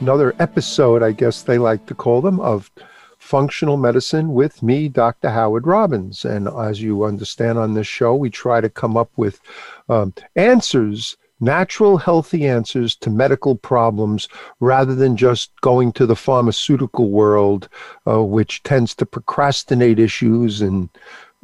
[0.00, 2.70] another episode, I guess they like to call them, of
[3.18, 5.30] functional medicine with me, Dr.
[5.30, 6.24] Howard Robbins.
[6.24, 9.40] And as you understand on this show, we try to come up with
[9.88, 14.28] um, answers, natural, healthy answers to medical problems
[14.60, 17.68] rather than just going to the pharmaceutical world,
[18.06, 20.88] uh, which tends to procrastinate issues and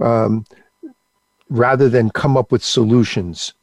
[0.00, 0.44] um,
[1.50, 3.54] rather than come up with solutions.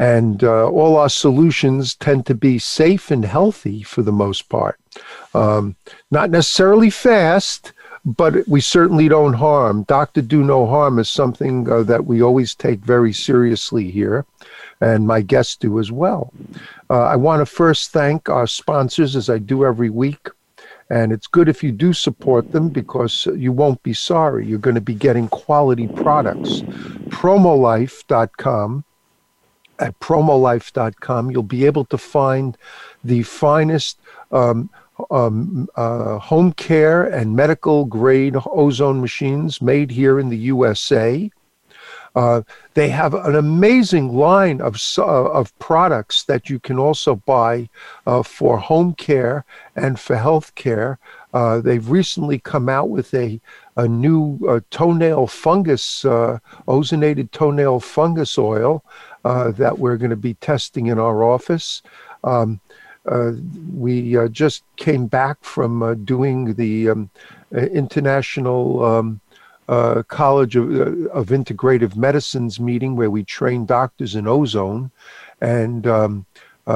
[0.00, 4.80] And uh, all our solutions tend to be safe and healthy for the most part.
[5.34, 5.76] Um,
[6.10, 7.74] not necessarily fast,
[8.06, 9.82] but we certainly don't harm.
[9.82, 14.24] Doctor do no harm is something uh, that we always take very seriously here,
[14.80, 16.32] and my guests do as well.
[16.88, 20.30] Uh, I want to first thank our sponsors, as I do every week.
[20.88, 24.46] And it's good if you do support them because you won't be sorry.
[24.46, 26.62] You're going to be getting quality products.
[27.10, 28.84] Promolife.com
[29.80, 32.56] at promolife.com, you'll be able to find
[33.02, 33.98] the finest
[34.30, 34.70] um,
[35.10, 41.30] um, uh, home care and medical grade ozone machines made here in the USA.
[42.14, 42.42] Uh,
[42.74, 47.68] they have an amazing line of uh, of products that you can also buy
[48.06, 49.44] uh, for home care
[49.76, 50.98] and for health care.
[51.32, 53.40] Uh, they've recently come out with a
[53.76, 56.02] a new uh, toenail fungus
[56.66, 58.84] ozonated toenail fungus oil
[59.24, 61.82] uh, that we're going to be testing in our office.
[62.24, 62.60] Um,
[63.06, 63.32] uh,
[63.74, 67.10] we uh, just came back from uh, doing the um,
[67.54, 69.20] uh, International um,
[69.68, 70.70] uh, College of,
[71.06, 74.90] of, Integrative Medicines meeting where we train doctors in ozone.
[75.40, 76.26] And um,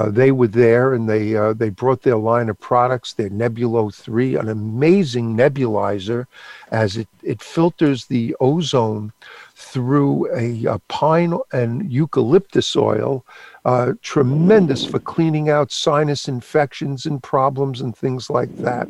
[0.08, 4.48] they were there and they, they brought their line of products, their Nebulo 3, an
[4.48, 6.26] amazing nebulizer
[6.70, 9.12] as it, it filters the ozone
[9.54, 13.24] through a, a pine and eucalyptus oil,
[13.64, 18.88] uh, tremendous for cleaning out sinus infections and problems and things like that.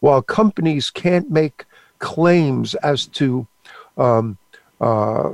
[0.00, 1.64] While companies can't make
[1.98, 3.46] claims as to
[3.98, 4.38] um,
[4.80, 5.30] uh,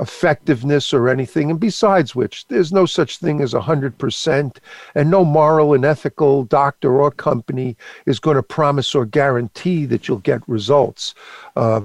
[0.00, 4.56] effectiveness or anything, and besides which, there's no such thing as 100%,
[4.96, 7.76] and no moral and ethical doctor or company
[8.06, 11.14] is going to promise or guarantee that you'll get results.
[11.54, 11.80] Uh,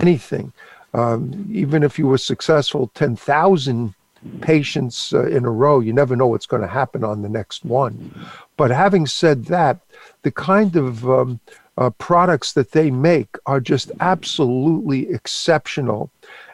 [0.00, 0.52] anything.
[0.94, 3.94] Um, even if you were successful 10,000
[4.40, 7.64] patients uh, in a row, you never know what's going to happen on the next
[7.64, 8.14] one.
[8.56, 9.80] But having said that,
[10.22, 11.40] the kind of um,
[11.76, 16.10] uh, products that they make are just absolutely exceptional.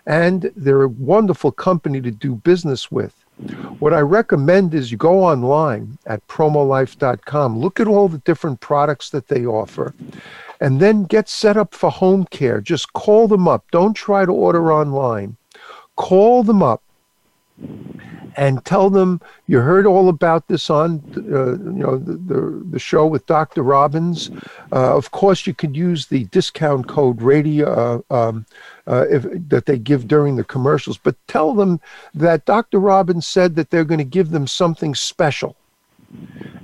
[0.07, 3.15] And they're a wonderful company to do business with.
[3.79, 9.11] What I recommend is you go online at promolife.com, look at all the different products
[9.11, 9.95] that they offer,
[10.61, 12.61] and then get set up for home care.
[12.61, 13.65] Just call them up.
[13.71, 15.37] Don't try to order online.
[15.97, 16.83] Call them up
[18.37, 22.79] and tell them you heard all about this on uh, you know the, the, the,
[22.79, 23.63] show with Dr.
[23.63, 24.31] Robbins.
[24.73, 28.47] Uh, of course, you could use the discount code radio uh, um,
[28.87, 31.81] uh, if, that they give during the commercials, but tell them
[32.15, 32.79] that Dr.
[32.79, 35.57] Robbins said that they're going to give them something special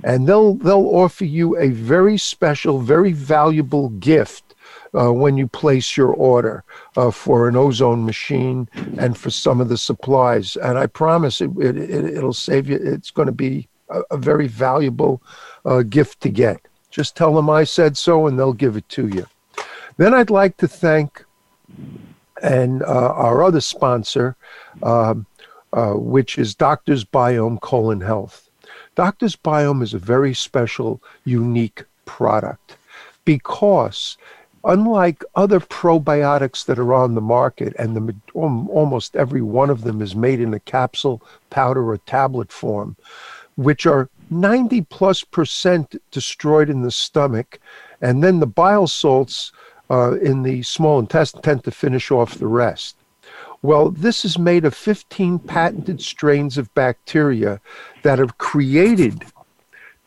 [0.03, 4.55] and they'll they'll offer you a very special, very valuable gift
[4.97, 6.63] uh, when you place your order
[6.95, 10.55] uh, for an ozone machine and for some of the supplies.
[10.57, 12.77] And I promise it, it, it will save you.
[12.81, 15.21] It's going to be a, a very valuable
[15.65, 16.61] uh, gift to get.
[16.89, 19.27] Just tell them I said so, and they'll give it to you.
[19.97, 21.25] Then I'd like to thank
[22.41, 24.35] and uh, our other sponsor,
[24.83, 25.25] um,
[25.73, 28.46] uh, which is Doctors Biome Colon Health.
[28.97, 32.77] Doctor's Biome is a very special, unique product
[33.25, 34.17] because
[34.63, 40.01] unlike other probiotics that are on the market, and the, almost every one of them
[40.01, 41.21] is made in a capsule,
[41.51, 42.95] powder, or tablet form,
[43.55, 47.59] which are 90 plus percent destroyed in the stomach,
[48.01, 49.51] and then the bile salts
[49.91, 52.95] uh, in the small intestine tend to finish off the rest.
[53.61, 57.59] Well, this is made of 15 patented strains of bacteria
[58.03, 59.25] that are created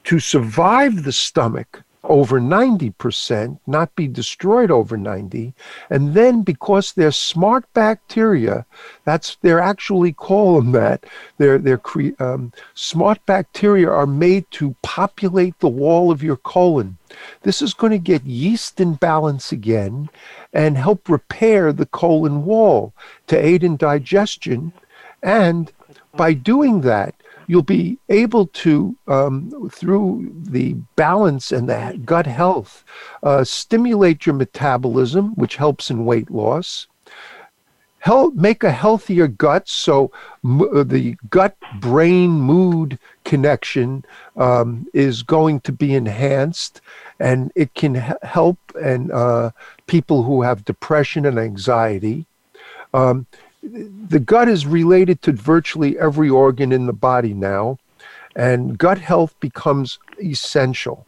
[0.05, 5.55] to survive the stomach over 90%, not be destroyed over 90.
[5.89, 8.67] And then because they're smart bacteria,
[9.05, 11.05] that's they're actually call them that.
[11.39, 16.99] They're they're cre- um, smart bacteria are made to populate the wall of your colon.
[17.43, 20.11] This is going to get yeast in balance again
[20.53, 22.93] and help repair the colon wall
[23.29, 24.73] to aid in digestion.
[25.23, 25.73] And
[26.15, 27.15] by doing that,
[27.51, 32.85] you'll be able to, um, through the balance and the gut health,
[33.25, 36.87] uh, stimulate your metabolism, which helps in weight loss.
[37.99, 40.13] Help make a healthier gut, so
[40.45, 44.05] m- uh, the gut brain mood connection
[44.37, 46.81] um, is going to be enhanced,
[47.19, 49.51] and it can h- help and uh,
[49.89, 52.27] people who have depression and anxiety.
[52.95, 53.27] Um,
[53.63, 57.79] the gut is related to virtually every organ in the body now,
[58.35, 61.07] and gut health becomes essential.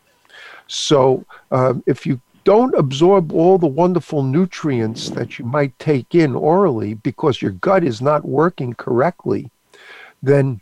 [0.67, 6.35] So, um, if you don't absorb all the wonderful nutrients that you might take in
[6.35, 9.51] orally because your gut is not working correctly,
[10.23, 10.61] then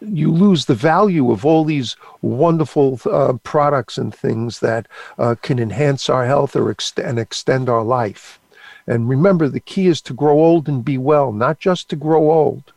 [0.00, 4.86] you lose the value of all these wonderful uh, products and things that
[5.18, 8.38] uh, can enhance our health or and extend our life.
[8.86, 12.30] And remember, the key is to grow old and be well, not just to grow
[12.30, 12.72] old.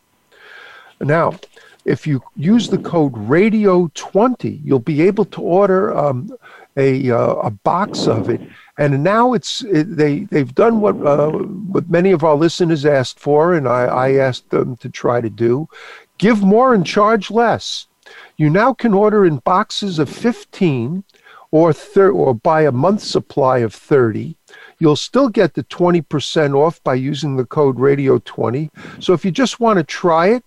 [1.00, 1.39] Now,
[1.85, 6.35] if you use the code radio20, you'll be able to order um,
[6.77, 8.41] a, uh, a box of it.
[8.77, 13.19] And now it's it, they they've done what uh, what many of our listeners asked
[13.19, 15.67] for, and I, I asked them to try to do:
[16.17, 17.88] give more and charge less.
[18.38, 21.03] You now can order in boxes of 15
[21.51, 24.38] or thir- or buy a month supply of 30
[24.79, 28.69] You'll still get the 20% off by using the code radio20.
[28.99, 30.43] So if you just want to try it,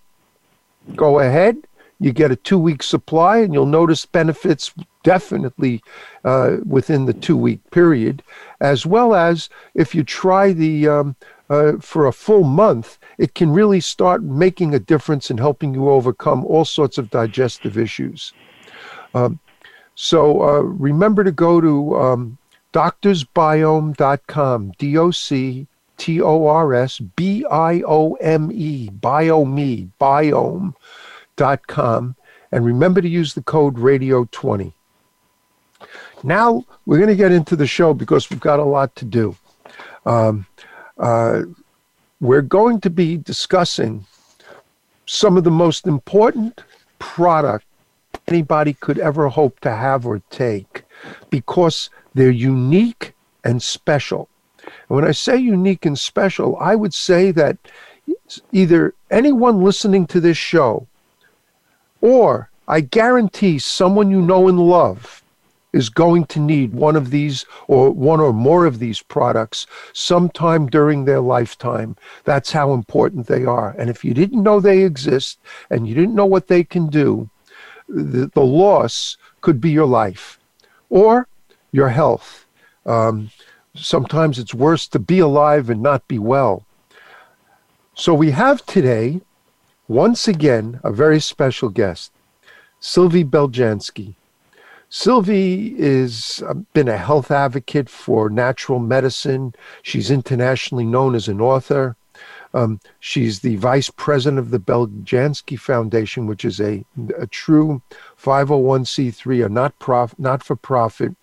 [0.96, 1.56] go ahead.
[2.00, 4.72] You get a two week supply, and you'll notice benefits
[5.04, 5.82] definitely
[6.24, 8.22] uh, within the two week period,
[8.60, 11.16] as well as if you try the um,
[11.52, 15.90] uh, for a full month, it can really start making a difference in helping you
[15.90, 18.32] overcome all sorts of digestive issues.
[19.14, 19.38] Um,
[19.94, 22.38] so uh, remember to go to um,
[22.72, 25.66] doctorsbiome.com, D O C
[25.96, 30.74] T O R S B I O M E, biome, biome.com.
[32.50, 34.72] And remember to use the code radio20.
[36.22, 39.36] Now we're going to get into the show because we've got a lot to do.
[40.04, 40.46] Um,
[40.98, 41.42] uh,
[42.20, 44.06] we're going to be discussing
[45.06, 46.60] some of the most important
[46.98, 47.64] product
[48.28, 50.84] anybody could ever hope to have or take
[51.30, 53.14] because they're unique
[53.44, 54.28] and special.
[54.64, 57.58] And when I say unique and special, I would say that
[58.52, 60.86] either anyone listening to this show
[62.00, 65.22] or I guarantee someone you know and love
[65.72, 70.66] is going to need one of these or one or more of these products sometime
[70.66, 71.96] during their lifetime.
[72.24, 73.74] That's how important they are.
[73.78, 75.38] And if you didn't know they exist
[75.70, 77.30] and you didn't know what they can do,
[77.88, 80.38] the, the loss could be your life
[80.92, 81.26] or
[81.72, 82.46] your health.
[82.84, 83.30] Um,
[83.74, 86.66] sometimes it's worse to be alive and not be well.
[87.94, 89.22] So we have today,
[89.88, 92.12] once again, a very special guest,
[92.78, 94.14] Sylvie Beljanski.
[94.90, 99.54] Sylvie has uh, been a health advocate for natural medicine.
[99.82, 101.96] She's internationally known as an author.
[102.52, 106.84] Um, she's the vice president of the Beljanski Foundation, which is a,
[107.18, 107.80] a true
[108.22, 111.14] 501c3, a not prof, not for profit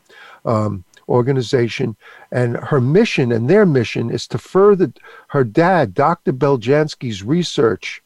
[0.46, 1.96] um, organization.
[2.32, 4.91] And her mission and their mission is to further
[5.29, 6.34] her dad, Dr.
[6.34, 8.01] Beljanski's research.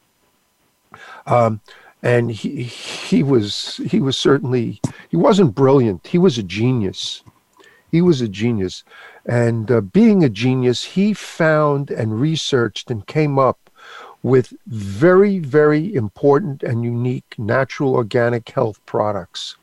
[1.26, 1.60] Um,
[2.02, 6.06] and he he was he was certainly he wasn't brilliant.
[6.06, 7.22] He was a genius.
[7.90, 8.84] He was a genius.
[9.24, 13.63] And uh, being a genius, he found and researched and came up
[14.24, 19.56] with very, very important and unique natural organic health products.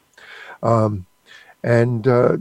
[0.61, 1.07] Um,
[1.63, 2.37] and uh,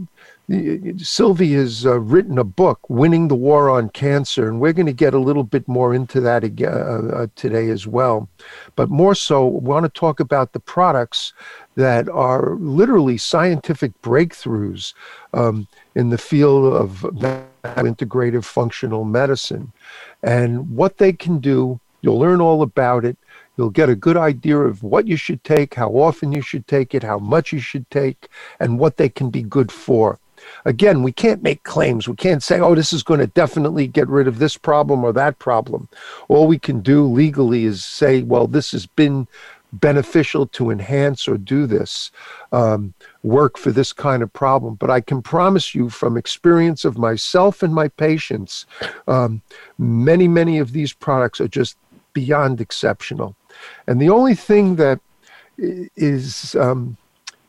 [0.98, 4.92] Sylvie has uh, written a book, Winning the War on Cancer, and we're going to
[4.92, 8.28] get a little bit more into that again, uh, uh, today as well.
[8.76, 11.32] But more so, we want to talk about the products
[11.76, 14.92] that are literally scientific breakthroughs
[15.32, 17.00] um, in the field of
[17.62, 19.72] integrative functional medicine
[20.22, 21.80] and what they can do.
[22.02, 23.16] You'll learn all about it.
[23.56, 26.94] You'll get a good idea of what you should take, how often you should take
[26.94, 28.28] it, how much you should take,
[28.58, 30.18] and what they can be good for.
[30.64, 32.08] Again, we can't make claims.
[32.08, 35.12] We can't say, oh, this is going to definitely get rid of this problem or
[35.12, 35.88] that problem.
[36.28, 39.26] All we can do legally is say, well, this has been
[39.72, 42.10] beneficial to enhance or do this
[42.52, 42.92] um,
[43.22, 44.74] work for this kind of problem.
[44.74, 48.66] But I can promise you from experience of myself and my patients,
[49.06, 49.42] um,
[49.78, 51.76] many, many of these products are just
[52.12, 53.36] beyond exceptional.
[53.86, 55.00] And the only thing that
[55.58, 56.96] is, um,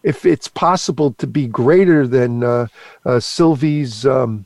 [0.03, 2.67] if it's possible to be greater than uh,
[3.05, 4.45] uh, Sylvie's um,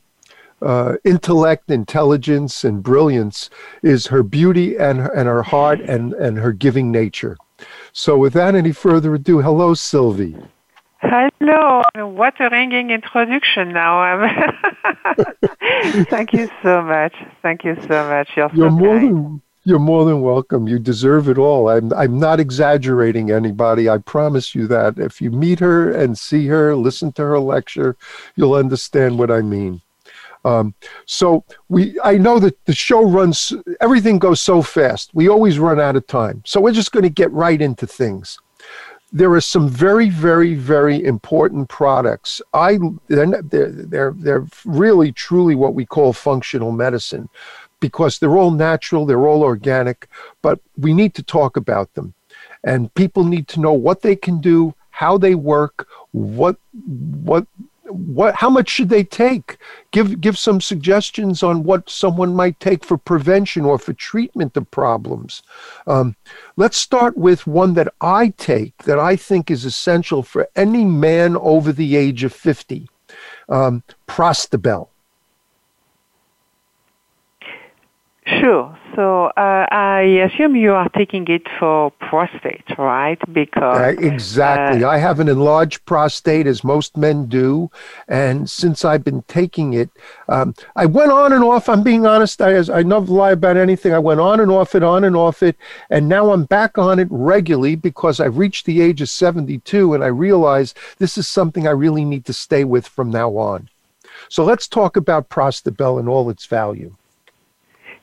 [0.62, 3.50] uh, intellect, intelligence, and brilliance,
[3.84, 7.38] is her beauty and, and her heart and, and her giving nature.
[7.94, 10.36] So, without any further ado, hello, Sylvie.
[11.00, 11.84] Hello.
[11.96, 14.28] What a ringing introduction now.
[16.10, 17.14] Thank you so much.
[17.42, 18.30] Thank you so much.
[18.36, 20.68] You're, You're so more than you're more than welcome.
[20.68, 21.70] You deserve it all.
[21.70, 23.90] I'm I'm not exaggerating anybody.
[23.90, 25.00] I promise you that.
[25.00, 27.98] If you meet her and see her, listen to her lecture,
[28.36, 29.82] you'll understand what I mean.
[30.46, 30.76] Um,
[31.08, 35.10] so we, I know that the show runs, everything goes so fast.
[35.16, 36.44] We always run out of time.
[36.46, 38.38] So we're just going to get right into things.
[39.12, 42.44] There are some very, very, very important products.
[42.54, 47.28] I, they're, they're, they're really, truly what we call functional medicine
[47.88, 50.08] because they're all natural, they're all organic,
[50.42, 52.16] but we need to talk about them.
[52.64, 56.56] And people need to know what they can do, how they work, what
[57.28, 57.46] what
[57.84, 59.58] what how much should they take?
[59.92, 64.72] Give give some suggestions on what someone might take for prevention or for treatment of
[64.72, 65.44] problems.
[65.86, 66.16] Um,
[66.56, 71.38] let's start with one that I take that I think is essential for any man
[71.38, 72.90] over the age of 50.
[73.48, 74.90] Um, Prostabel.
[78.28, 78.76] Sure.
[78.96, 83.20] So uh, I assume you are taking it for prostate, right?
[83.32, 87.70] Because uh, exactly, uh, I have an enlarged prostate, as most men do,
[88.08, 89.92] and since I've been taking it,
[90.28, 91.70] um, I went on and off.
[91.70, 92.42] I'm being honest.
[92.42, 93.94] I, I never lie about anything.
[93.94, 95.56] I went on and off it, on and off it,
[95.92, 100.04] and now I'm back on it regularly because I've reached the age of 72, and
[100.04, 103.70] I realize this is something I really need to stay with from now on.
[104.30, 106.96] So let's talk about Prostabel and all its value.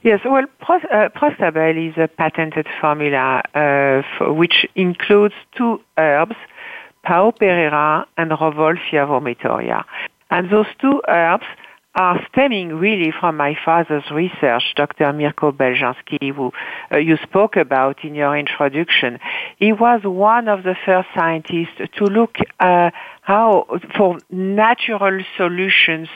[0.02, 6.34] Yes, well, Pros- uh, Prostabel is a patented formula uh, for, which includes two herbs,
[7.04, 9.84] Pao pereira and Rauwolfia vomitoria.
[10.30, 11.44] And those two herbs
[11.94, 15.12] are stemming really from my father's research, Dr.
[15.12, 16.50] Mirko Beljanski, who
[16.90, 19.20] uh, you spoke about in your introduction.
[19.58, 22.90] He was one of the first scientists to look uh,
[23.22, 26.08] how for natural solutions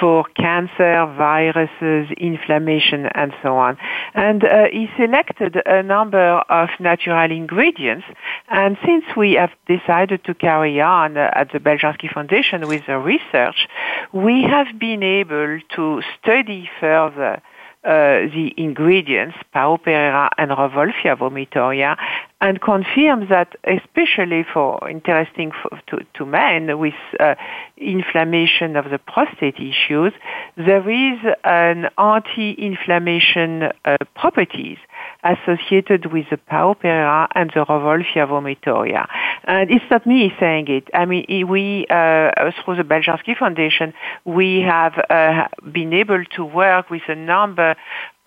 [0.00, 3.78] for cancer, viruses, inflammation, and so on.
[4.14, 8.04] And uh, he selected a number of natural ingredients.
[8.48, 12.98] And since we have decided to carry on uh, at the Beljanski Foundation with the
[12.98, 13.68] research,
[14.12, 17.40] we have been able to study further
[17.82, 21.96] uh, the ingredients, Pao pereira and Rauwolfia vomitoria,
[22.40, 27.34] and confirms that, especially for interesting for, to, to men with uh,
[27.76, 30.12] inflammation of the prostate issues,
[30.56, 34.78] there is an anti-inflammation uh, properties
[35.22, 39.06] associated with the Pao pereira and the Rauwolfia vomitoria.
[39.44, 40.88] And it's not me saying it.
[40.94, 42.30] I mean, we, uh,
[42.64, 43.92] through the Beljanski Foundation,
[44.24, 47.76] we have uh, been able to work with a number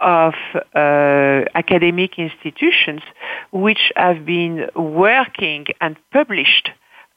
[0.04, 0.34] of
[0.76, 3.02] uh, academic institutions
[3.52, 6.70] which have been working and published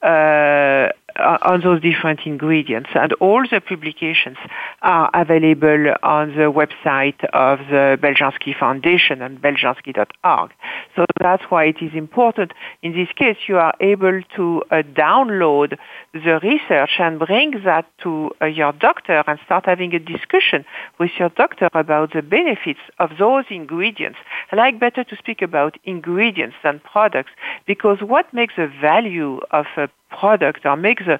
[0.02, 2.90] uh, on those different ingredients.
[2.94, 4.38] And all the publications
[4.82, 10.50] are available on the website of the Beljanski Foundation and beljanski.org.
[10.94, 12.52] So that's why it is important.
[12.82, 15.76] In this case, you are able to uh, download
[16.12, 20.64] the research and bring that to uh, your doctor and start having a discussion
[20.98, 24.18] with your doctor about the benefits of those ingredients.
[24.52, 27.30] I like better to speak about ingredients than products
[27.66, 31.18] because what makes the value of a product or make the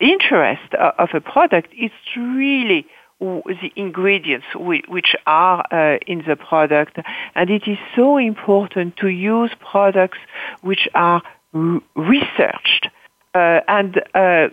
[0.00, 2.86] interest of a product is really
[3.20, 6.98] the ingredients which are uh, in the product.
[7.34, 10.18] And it is so important to use products
[10.60, 11.22] which are
[11.52, 12.88] researched.
[13.34, 14.48] Uh, and uh,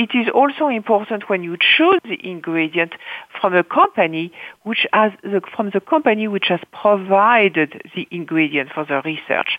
[0.00, 2.92] it is also important when you choose the ingredient
[3.38, 8.86] from a company which has the, from the company which has provided the ingredient for
[8.86, 9.58] the research.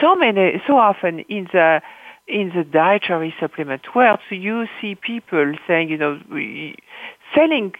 [0.00, 1.82] So many, so often in the
[2.26, 6.18] in the dietary supplement world, so you see people saying, you know,
[7.34, 7.72] selling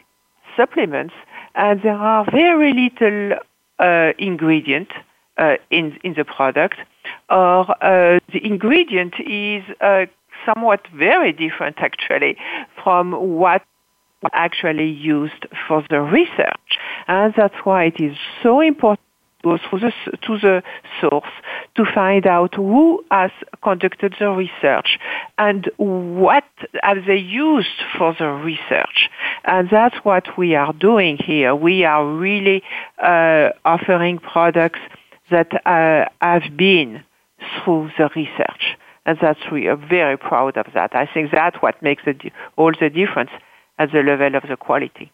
[0.56, 1.14] supplements,
[1.54, 3.38] and there are very little
[3.78, 4.90] uh, ingredient
[5.38, 6.76] uh, in in the product,
[7.30, 10.04] or uh, the ingredient is uh,
[10.46, 12.36] somewhat very different actually
[12.82, 13.62] from what
[14.32, 16.78] actually used for the research.
[17.06, 19.00] And that's why it is so important
[19.42, 19.92] to go the,
[20.26, 20.62] to the
[21.00, 21.30] source
[21.76, 23.30] to find out who has
[23.62, 24.98] conducted the research
[25.38, 26.44] and what
[26.82, 29.08] have they used for the research.
[29.44, 31.54] And that's what we are doing here.
[31.54, 32.62] We are really
[33.02, 34.80] uh, offering products
[35.30, 37.02] that uh, have been
[37.64, 38.76] through the research.
[39.06, 40.94] And that's we are very proud of that.
[40.94, 42.14] I think that's what makes the,
[42.56, 43.30] all the difference
[43.78, 45.12] at the level of the quality.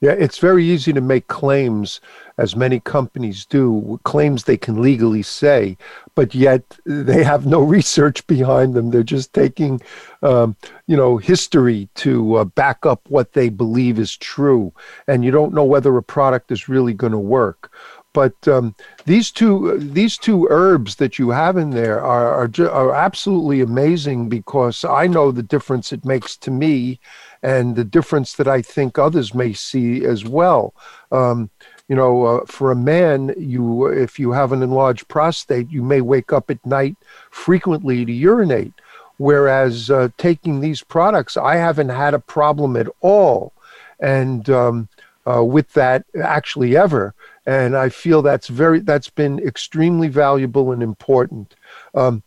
[0.00, 2.00] Yeah, it's very easy to make claims,
[2.36, 5.78] as many companies do, claims they can legally say,
[6.14, 8.90] but yet they have no research behind them.
[8.90, 9.80] They're just taking,
[10.22, 14.72] um, you know, history to uh, back up what they believe is true,
[15.06, 17.72] and you don't know whether a product is really going to work.
[18.14, 22.94] But um, these two these two herbs that you have in there are, are are
[22.94, 27.00] absolutely amazing because I know the difference it makes to me
[27.42, 30.74] and the difference that I think others may see as well.
[31.12, 31.50] Um,
[31.88, 36.00] you know, uh, for a man, you if you have an enlarged prostate, you may
[36.00, 36.96] wake up at night
[37.30, 38.72] frequently to urinate.
[39.18, 43.52] Whereas uh, taking these products, I haven't had a problem at all,
[44.00, 44.88] and um,
[45.26, 47.14] uh, with that actually ever.
[47.46, 51.54] And I feel that's very that's been extremely valuable and important.
[51.94, 52.22] Um,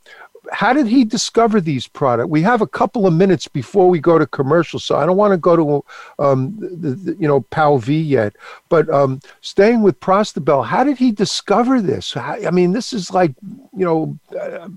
[0.51, 2.29] how did he discover these products?
[2.29, 5.33] We have a couple of minutes before we go to commercial, so I don't want
[5.33, 8.35] to go to um, the, the, you know Pao V yet.
[8.69, 12.15] But um, staying with Prostabel, how did he discover this?
[12.15, 13.33] I mean, this is like
[13.75, 14.69] you know, uh,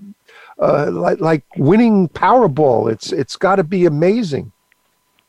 [0.59, 2.91] uh, like like winning Powerball.
[2.91, 4.51] It's it's got to be amazing.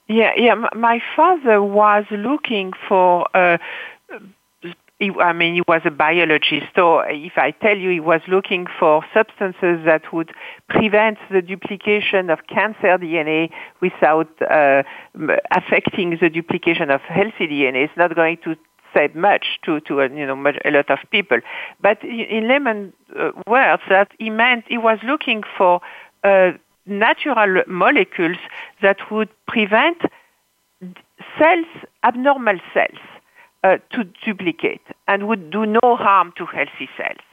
[0.09, 0.55] Yeah, yeah.
[0.75, 3.27] My father was looking for.
[3.37, 3.59] Uh,
[5.03, 6.67] he, I mean, he was a biologist.
[6.77, 10.33] So if I tell you he was looking for substances that would
[10.69, 14.85] prevent the duplication of cancer DNA without uh,
[15.51, 18.55] affecting the duplication of healthy DNA, it's not going to
[18.95, 21.39] say much to, to uh, you know much, a lot of people.
[21.81, 25.81] But in layman uh, words, that he meant he was looking for
[26.23, 26.53] uh,
[26.87, 28.39] natural molecules
[28.83, 29.99] that would prevent
[31.39, 31.67] cells,
[32.05, 32.99] abnormal cells
[33.63, 37.25] uh, to duplicate and would do no harm to healthy cells.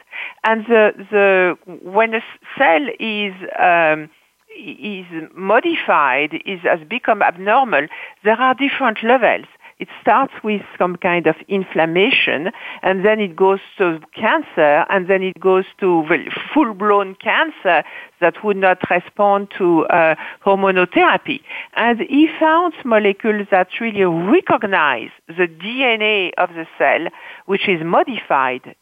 [0.44, 2.22] And the, the, when a
[2.58, 4.10] cell is, um,
[4.58, 7.88] is modified, is, has become abnormal,
[8.24, 9.46] there are different levels.
[9.80, 15.24] It starts with some kind of inflammation, and then it goes to cancer, and then
[15.24, 16.06] it goes to
[16.54, 17.84] full-blown cancer
[18.20, 20.16] that would not respond to uh,
[20.46, 21.42] hormonotherapy.
[21.76, 27.08] And he found molecules that really recognize the DNA of the cell,
[27.46, 28.76] which is modified,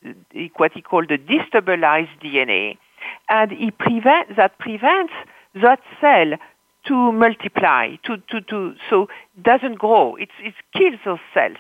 [0.56, 2.78] what he called the destabilized DNA,
[3.30, 5.14] and he prevent, that prevents
[5.54, 6.34] that cell
[6.88, 9.08] to multiply, to, to, to, so
[9.42, 10.16] doesn't grow.
[10.16, 11.58] It, it kills those cells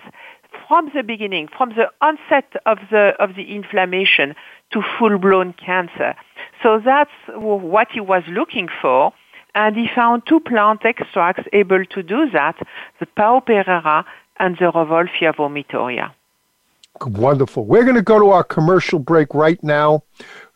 [0.67, 4.35] from the beginning, from the onset of the, of the inflammation
[4.71, 6.15] to full-blown cancer.
[6.63, 9.13] So that's what he was looking for.
[9.55, 12.55] And he found two plant extracts able to do that,
[12.99, 14.05] the Pau Pereira
[14.39, 16.13] and the Rauwolfia vomitoria.
[17.05, 17.65] Wonderful.
[17.65, 20.03] We're going to go to our commercial break right now.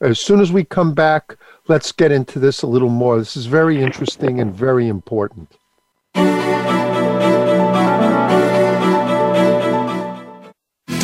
[0.02, 3.18] As soon as we come back, let's get into this a little more.
[3.18, 5.50] This is very interesting and very important.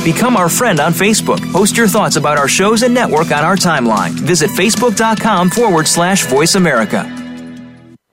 [0.03, 1.39] Become our friend on Facebook.
[1.51, 4.11] Post your thoughts about our shows and network on our timeline.
[4.11, 7.26] Visit facebook.com forward slash voice America.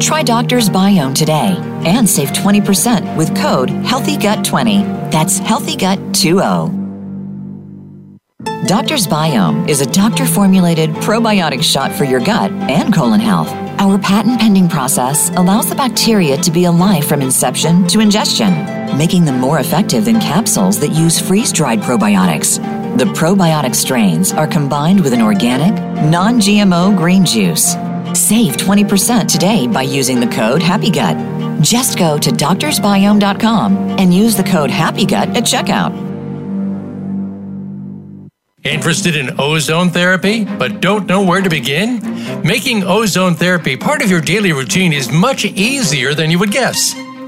[0.00, 5.10] Try Doctor's Biome today and save 20% with code HEALTHYGUT20.
[5.10, 6.78] That's HEALTHYGUT20.
[8.68, 13.48] Doctor's Biome is a doctor formulated probiotic shot for your gut and colon health.
[13.80, 18.52] Our patent pending process allows the bacteria to be alive from inception to ingestion,
[18.96, 22.58] making them more effective than capsules that use freeze dried probiotics.
[22.98, 27.74] The probiotic strains are combined with an organic, non GMO green juice.
[28.18, 31.62] Save 20% today by using the code HAPPYGUT.
[31.62, 35.94] Just go to doctorsbiome.com and use the code HAPPYGUT at checkout.
[38.64, 42.00] Interested in ozone therapy, but don't know where to begin?
[42.42, 46.94] Making ozone therapy part of your daily routine is much easier than you would guess.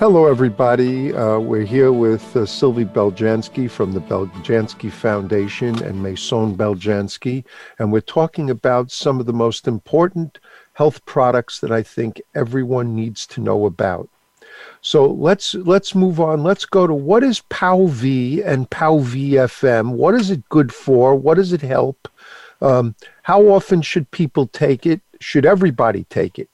[0.00, 1.12] Hello, everybody.
[1.12, 7.44] Uh, we're here with uh, Sylvie Beljanski from the Beljanski Foundation and Maison Beljanski,
[7.78, 10.38] and we're talking about some of the most important
[10.72, 14.08] health products that I think everyone needs to know about.
[14.80, 16.42] So let's let's move on.
[16.42, 19.90] Let's go to what is POW-V and POW-VFM.
[19.90, 21.14] What is it good for?
[21.14, 22.08] What does it help?
[22.62, 25.02] Um, how often should people take it?
[25.20, 26.49] Should everybody take it?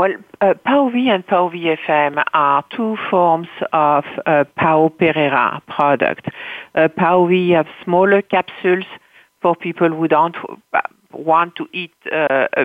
[0.00, 6.26] Well, uh, POW-V and POW-VFM are two forms of uh, Pao Pereira product.
[6.74, 8.86] Uh, POW-V have smaller capsules
[9.42, 10.36] for people who don't
[11.12, 12.64] want to eat, uh, uh,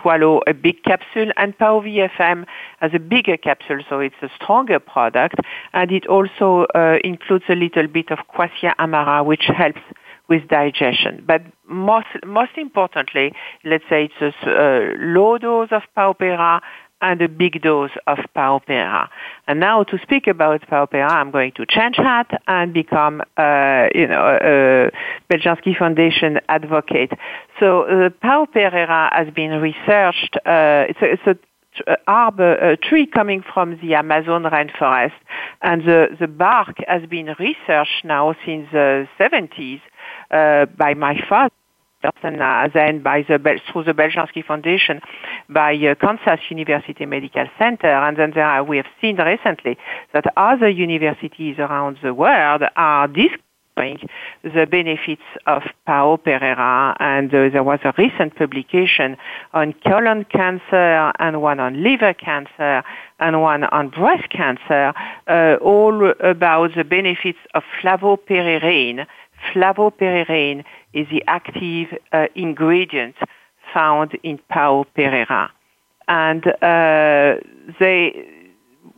[0.00, 2.46] swallow a big capsule, and POW-VFM
[2.78, 5.34] has a bigger capsule, so it's a stronger product,
[5.72, 9.80] and it also uh, includes a little bit of Quassia amara, which helps
[10.28, 11.24] with digestion.
[11.26, 13.32] But most, most importantly,
[13.64, 16.60] let's say it's a low dose of Pao Pereira
[17.00, 19.08] and a big dose of Pao Pereira.
[19.46, 23.88] And now to speak about Pao Pereira, I'm going to change hat and become, uh,
[23.94, 24.90] you know, a
[25.32, 27.12] Beljanski Foundation advocate.
[27.60, 30.36] So uh, Pao Pereira has been researched.
[30.44, 31.38] Uh, it's a, it's a
[32.08, 35.12] arbor, a tree coming from the Amazon rainforest,
[35.62, 39.80] and the, the bark has been researched now since the 70s
[40.30, 41.52] uh, by my father
[42.22, 43.38] and uh, then by the
[43.72, 45.00] through the Beljanski Foundation
[45.48, 49.76] by uh, Kansas University Medical Center, and then there are, we have seen recently
[50.12, 54.08] that other universities around the world are discovering
[54.44, 59.16] the benefits of Pao Pereira, and uh, there was a recent publication
[59.52, 62.84] on colon cancer and one on liver cancer
[63.18, 64.92] and one on breast cancer,
[65.26, 69.04] uh, all about the benefits of flavopereirine
[69.52, 73.16] flavopereirine is the active uh, ingredient
[73.72, 75.50] found in Pao Pereira.
[76.06, 77.36] And uh,
[77.78, 78.26] they,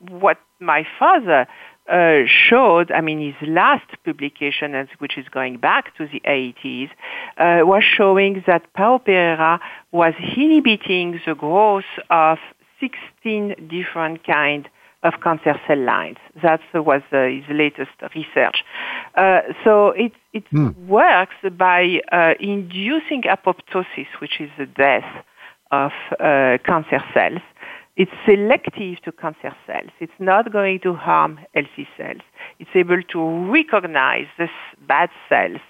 [0.08, 1.46] what my father
[1.90, 6.90] uh, showed, I mean, his last publication, which is going back to the 80s,
[7.36, 12.38] uh, was showing that Pao Pereira was inhibiting the growth of
[12.80, 14.66] 16 different kinds
[15.02, 16.18] of cancer cell lines.
[16.42, 18.58] That was uh, his latest research.
[19.14, 20.76] Uh, so it, it mm.
[20.86, 25.24] works by uh, inducing apoptosis, which is the death
[25.70, 27.40] of uh, cancer cells.
[27.96, 29.90] It's selective to cancer cells.
[30.00, 32.22] It's not going to harm healthy cells.
[32.58, 34.48] It's able to recognize these
[34.86, 35.60] bad cells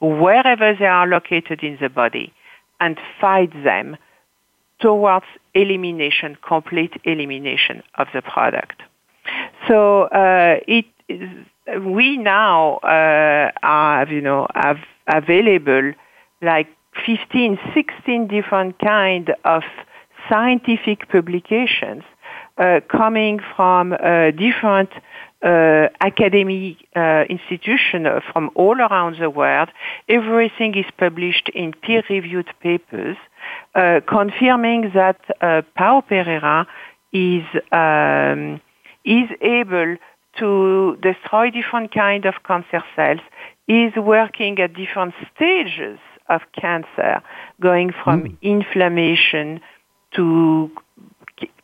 [0.00, 2.32] wherever they are located in the body
[2.80, 3.96] and fight them
[4.80, 8.82] towards elimination, complete elimination of the product.
[9.68, 11.28] So uh, it is,
[11.84, 15.92] we now uh, have, you know, have available
[16.42, 16.68] like
[17.06, 19.62] 15, 16 different kind of
[20.28, 22.02] scientific publications
[22.58, 24.90] uh, coming from uh, different
[25.42, 29.70] uh, academic uh, institutions from all around the world.
[30.08, 33.29] Everything is published in peer-reviewed papers, uh,
[33.74, 36.66] confirming that uh, Pao Pereira
[37.12, 38.60] is um,
[39.04, 39.96] is able
[40.38, 43.20] to destroy different kind of cancer cells,
[43.68, 47.22] is working at different stages of cancer,
[47.60, 48.36] going from mm.
[48.42, 49.60] inflammation
[50.14, 50.70] to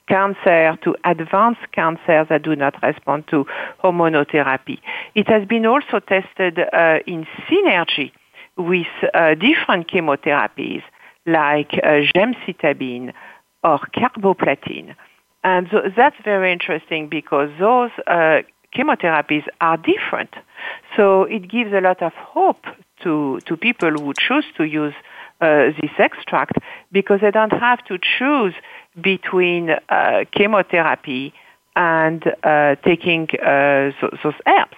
[0.08, 3.44] cancer to advanced cancer that do not respond to
[3.82, 4.78] hormonotherapy.
[5.14, 8.12] It has been also tested uh, in synergy
[8.56, 10.82] with uh, different chemotherapies
[11.26, 13.12] like uh, gemcitabine
[13.62, 14.94] or carboplatin.
[15.44, 18.42] And so that's very interesting because those uh,
[18.74, 20.34] chemotherapies are different.
[20.96, 22.64] So it gives a lot of hope
[23.02, 24.94] to, to people who choose to use
[25.40, 26.58] uh, this extract
[26.92, 28.54] because they don't have to choose
[29.00, 31.34] between uh, chemotherapy
[31.74, 34.76] and uh, taking uh, those herbs.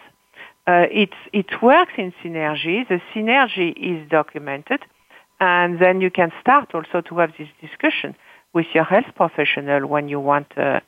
[0.66, 2.87] Uh, it, it works in synergy.
[2.87, 4.80] The synergy is documented,
[5.40, 8.14] and then you can start also to have this discussion
[8.55, 10.81] with your health professional when you want, uh,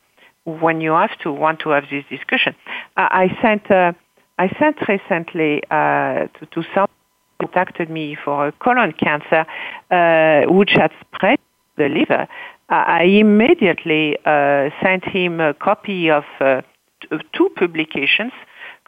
[0.43, 2.55] when you have to want to have this discussion.
[2.97, 3.93] I, I sent, uh,
[4.37, 6.87] I sent recently uh, to, to some
[7.41, 9.45] contacted me for a colon cancer,
[9.89, 11.39] uh, which had spread
[11.77, 12.27] the liver.
[12.69, 16.61] I immediately uh, sent him a copy of uh,
[17.33, 18.31] two publications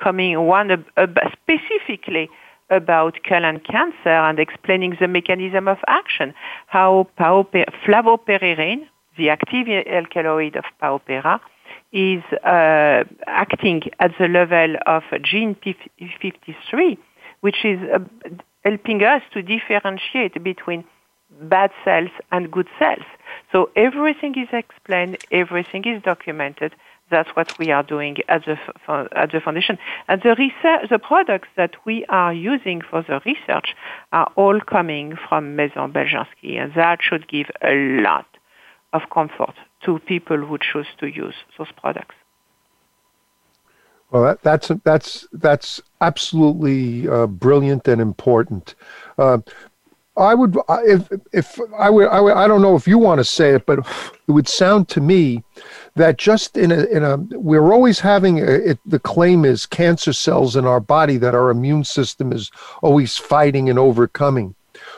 [0.01, 0.85] coming one
[1.33, 2.29] specifically
[2.75, 6.33] about colon cancer and explaining the mechanism of action,
[6.67, 11.39] how flavopereirine, the active alkaloid of Paupera,
[11.91, 16.97] is uh, acting at the level of gene P53,
[17.41, 17.99] which is uh,
[18.65, 20.83] helping us to differentiate between
[21.41, 23.05] bad cells and good cells.
[23.51, 26.73] So everything is explained, everything is documented.
[27.09, 28.57] That's what we are doing at the,
[29.15, 29.77] at the foundation.
[30.07, 33.75] And the research, the products that we are using for the research
[34.11, 38.25] are all coming from Maison Beljanski, and that should give a lot
[38.93, 42.15] of comfort to people who choose to use those products.
[44.13, 48.75] Well, that, that's that's that's absolutely uh, brilliant and important.
[49.17, 49.39] Uh,
[50.15, 53.25] I would, if if I would, I would, I don't know if you want to
[53.25, 53.79] say it, but
[54.27, 55.43] it would sound to me
[55.95, 60.13] that just in a in a we're always having a, it, the claim is cancer
[60.13, 62.51] cells in our body that our immune system is
[62.83, 64.53] always fighting and overcoming.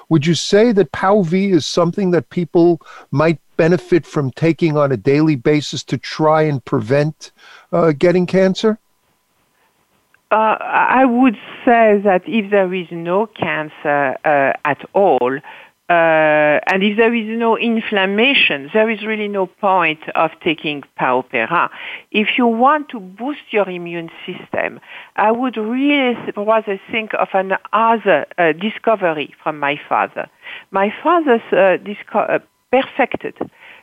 [0.10, 4.98] Would you say that POW-V is something that people might benefit from taking on a
[4.98, 7.32] daily basis to try and prevent
[7.72, 8.80] uh, getting cancer?
[10.32, 15.38] Uh, I would say that if there is no cancer uh, at all,
[15.88, 21.70] uh, and if there is no inflammation, there is really no point of taking Paupera.
[22.10, 24.80] If you want to boost your immune system,
[25.16, 30.28] I would really rather think of another uh, discovery from my father.
[30.72, 32.40] My father uh, disco- uh,
[32.72, 33.36] perfected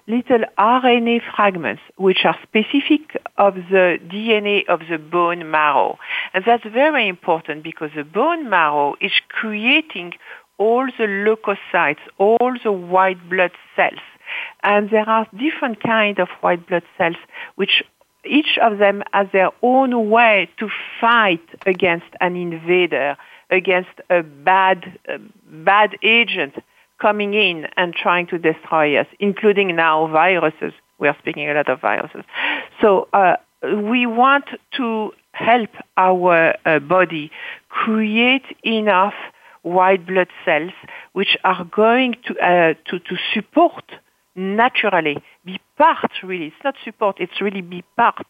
[0.07, 5.99] little RNA fragments which are specific of the DNA of the bone marrow.
[6.35, 10.15] And that's very important because the bone marrow is creating
[10.59, 14.01] all the leukocytes, all the white blood cells.
[14.63, 17.17] And there are different kinds of white blood cells
[17.57, 17.83] which
[18.25, 20.69] each of them has their own way to
[21.01, 23.17] fight against an invader,
[23.51, 26.55] against a bad, uh, bad agent
[27.03, 30.73] coming in and trying to destroy us, including now viruses.
[31.01, 32.23] We are speaking a lot of viruses.
[32.81, 34.45] So uh, we want
[34.79, 37.31] to help our uh, body
[37.69, 39.15] create enough
[39.63, 40.73] white blood cells
[41.13, 43.85] which are going to, uh, to, to support
[44.35, 48.27] naturally, be part really, it's not support, it's really be part,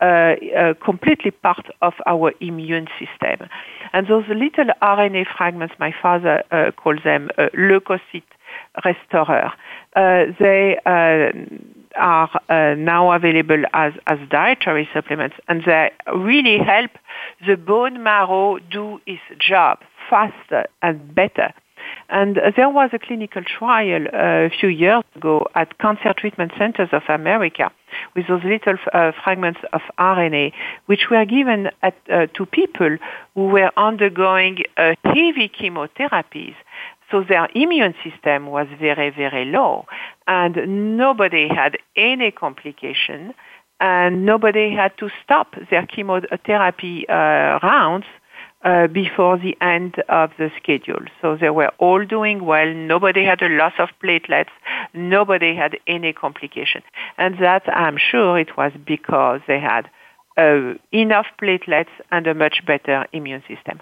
[0.00, 3.48] uh, uh, completely part of our immune system.
[3.92, 8.22] And those little RNA fragments, my father uh, calls them uh, leukocyte
[8.84, 9.52] restorer.
[9.94, 11.32] Uh, they uh,
[11.96, 16.90] are uh, now available as, as dietary supplements and they really help
[17.46, 21.52] the bone marrow do its job faster and better.
[22.08, 26.88] And there was a clinical trial uh, a few years ago at Cancer Treatment Centers
[26.92, 27.70] of America
[28.14, 30.52] with those little uh, fragments of RNA,
[30.86, 32.96] which were given at, uh, to people
[33.34, 36.54] who were undergoing uh, heavy chemotherapies.
[37.10, 39.86] So their immune system was very, very low,
[40.26, 43.34] and nobody had any complication,
[43.80, 48.06] and nobody had to stop their chemotherapy uh, rounds
[48.64, 51.04] uh, before the end of the schedule.
[51.20, 52.72] So they were all doing well.
[52.72, 54.50] Nobody had a loss of platelets.
[54.94, 56.82] Nobody had any complication.
[57.18, 59.90] And that, I'm sure it was because they had
[60.36, 63.80] uh, enough platelets and a much better immune system.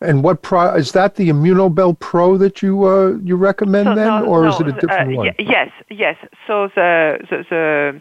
[0.00, 1.16] And what pro is that?
[1.16, 4.68] The Immunobel Pro that you uh, you recommend so, then, no, or no, is it
[4.68, 5.34] a different uh, one?
[5.38, 6.16] Yes, yes.
[6.46, 8.00] So the, the, the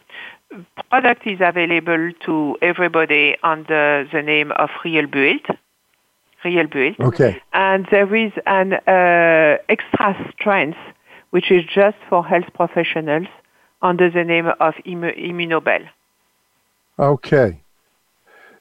[0.90, 5.46] product is available to everybody under the name of Real Build.
[6.44, 7.00] Real Build.
[7.00, 7.42] Okay.
[7.54, 10.78] And there is an uh, extra strength,
[11.32, 13.28] which is just for health professionals,
[13.82, 15.88] under the name of Immunobel.
[16.98, 17.62] Okay.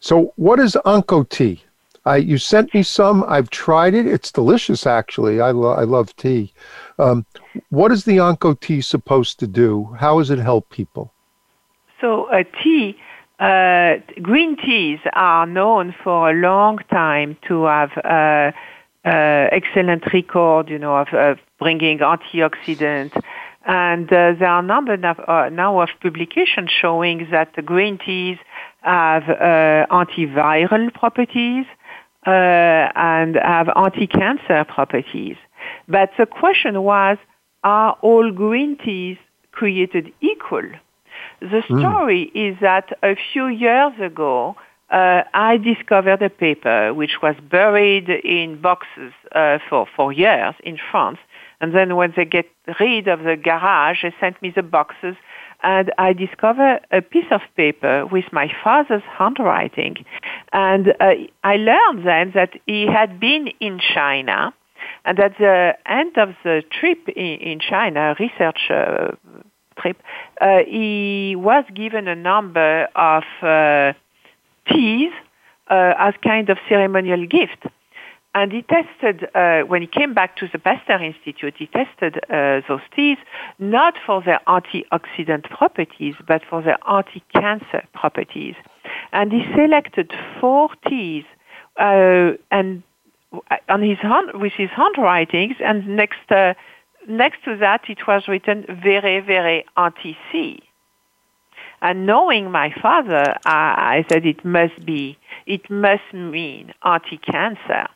[0.00, 1.60] So, what is OncoT?
[2.06, 3.24] I, you sent me some.
[3.26, 4.06] I've tried it.
[4.06, 5.40] It's delicious, actually.
[5.40, 6.52] I, lo- I love tea.
[6.98, 7.24] Um,
[7.70, 9.96] what is the Onco Tea supposed to do?
[9.98, 11.13] How does it help people?
[12.04, 12.98] So, uh, tea,
[13.40, 18.52] uh, green teas are known for a long time to have uh,
[19.08, 23.16] uh excellent record, you know, of bringing antioxidants
[23.64, 27.96] And uh, there are a number of, uh, now of publications showing that the green
[27.96, 28.36] teas
[28.82, 31.64] have uh, antiviral properties
[32.26, 35.38] and have anti-cancer properties.
[35.88, 37.16] But the question was,
[37.62, 39.16] are all green teas
[39.52, 40.68] created equal?
[41.40, 41.78] The hmm.
[41.78, 42.52] story mm.
[42.52, 44.56] is that a few years ago,
[44.90, 50.78] uh, I discovered a paper which was buried in boxes uh, for, for years in
[50.90, 51.18] France.
[51.60, 52.46] And then when they get
[52.78, 55.16] rid of the garage, they sent me the boxes
[55.62, 60.04] and I discovered a piece of paper with my father's handwriting.
[60.52, 64.52] And uh, I learned then that he had been in China
[65.04, 69.12] and at the end of the trip in, in China, research uh,
[69.76, 70.02] trip,
[70.40, 73.92] uh, he was given a number of uh,
[74.70, 75.12] teas
[75.68, 77.66] uh, as kind of ceremonial gift.
[78.36, 82.62] And he tested, uh, when he came back to the Pasteur Institute, he tested uh,
[82.68, 83.16] those teas
[83.60, 88.56] not for their antioxidant properties, but for their anti-cancer properties.
[89.12, 91.24] And he selected four teas,
[91.78, 92.82] uh, and
[93.68, 96.54] on his hand, with his handwritings, and next, uh,
[97.08, 100.62] next to that it was written very, very anti-C.
[101.82, 107.86] And knowing my father, I, I said it must be, it must mean anti-cancer.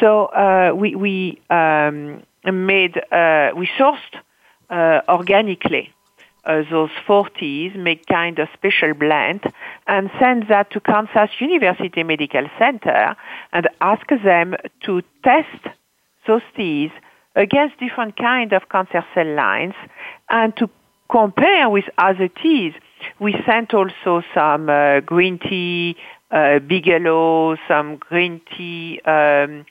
[0.00, 4.14] So uh, we, we um, made, uh, we sourced
[4.70, 5.92] uh, organically
[6.44, 9.42] uh, those 40s, make kind of special blend,
[9.86, 13.16] and send that to Kansas University Medical Center
[13.52, 15.74] and ask them to test
[16.26, 16.90] those teas
[17.34, 19.74] against different kind of cancer cell lines
[20.30, 20.68] and to
[21.10, 22.74] compare with other teas.
[23.18, 25.96] We sent also some uh, green tea,
[26.30, 29.64] uh, Bigelow, some green tea, um,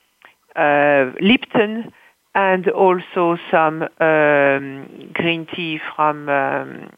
[0.56, 1.92] uh, Lipton,
[2.34, 6.90] and also some um, green tea from um,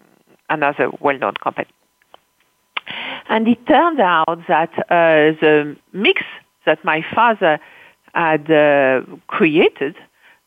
[0.50, 1.70] another well-known company.
[3.28, 6.24] And it turned out that uh, the mix
[6.66, 7.60] that my father
[8.14, 9.96] had uh, created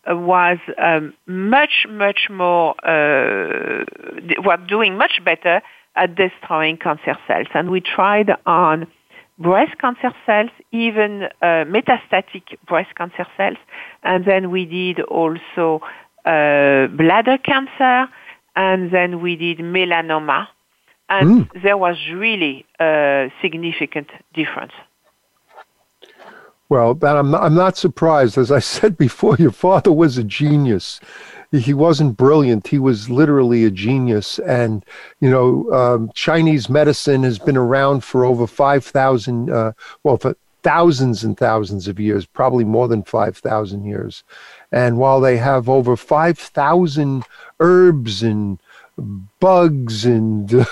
[0.07, 3.85] was um, much, much more, uh,
[4.45, 5.63] were doing much better
[5.95, 7.47] at destroying cancer cells.
[7.55, 8.87] And we tried on
[9.39, 13.59] breast cancer cells, even uh, metastatic breast cancer cells.
[14.03, 15.81] And then we did also
[16.25, 18.11] uh, bladder cancer,
[18.55, 20.49] and then we did melanoma.
[21.09, 21.63] And mm.
[21.63, 24.73] there was really a significant difference.
[26.73, 28.39] Well, that I'm not, I'm not surprised.
[28.39, 31.01] As I said before, your father was a genius
[31.53, 32.69] he wasn't brilliant.
[32.69, 34.39] He was literally a genius.
[34.39, 34.85] And,
[35.21, 41.25] you know, um, Chinese medicine has been around for over 5,000, uh, well, for thousands
[41.25, 44.25] and thousands of years, probably more than 5,000 years.
[44.71, 47.25] And while they have over 5,000
[47.61, 48.59] herbs and
[49.41, 50.53] bugs and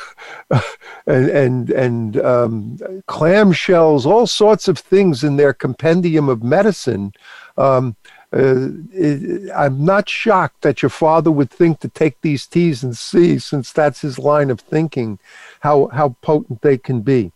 [1.07, 2.79] and and and um,
[3.09, 7.13] clamshells, all sorts of things in their compendium of medicine.
[7.57, 7.97] Um,
[8.33, 12.97] uh, it, I'm not shocked that your father would think to take these T's and
[12.97, 15.19] C's, since that's his line of thinking,
[15.61, 17.33] how, how potent they can be.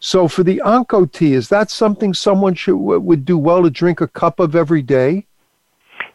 [0.00, 4.00] So, for the Onco tea, is that something someone should would do well to drink
[4.00, 5.26] a cup of every day?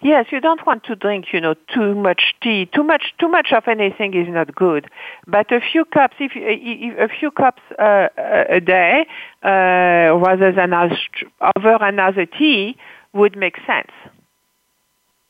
[0.03, 2.65] Yes, you don't want to drink, you know, too much tea.
[2.65, 4.89] Too much, too much of anything is not good.
[5.25, 8.09] But a few cups, if, if a few cups uh,
[8.49, 9.05] a day,
[9.43, 12.75] uh, rather than over another tea,
[13.13, 13.91] would make sense.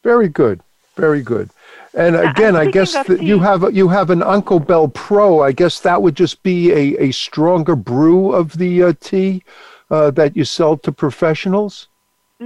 [0.04, 0.62] Very good.
[0.96, 1.50] Very good.
[1.96, 5.42] And again, I guess that you have you have an Oncobel Pro.
[5.42, 9.44] I guess that would just be a, a stronger brew of the uh, tea
[9.90, 11.88] uh, that you sell to professionals.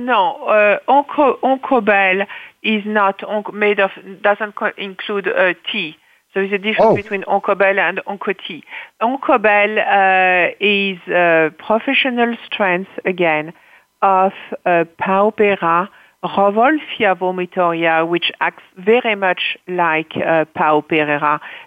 [0.06, 2.28] No, uh, Onco, Oncobel
[2.64, 3.22] is not
[3.54, 5.96] made of doesn't include uh, tea.
[6.34, 6.96] So There is a difference oh.
[6.96, 8.62] between Oncobel and Oncotea.
[9.02, 13.54] Oncobel uh, is uh, professional strength again
[14.02, 14.34] of
[14.66, 15.90] uh, Pao Pereira
[16.24, 20.84] Rauwolfia vomitoria, which acts very much like uh, Pao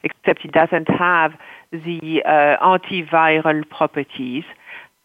[0.03, 1.33] except it doesn't have
[1.73, 4.45] the uh, antiviral properties.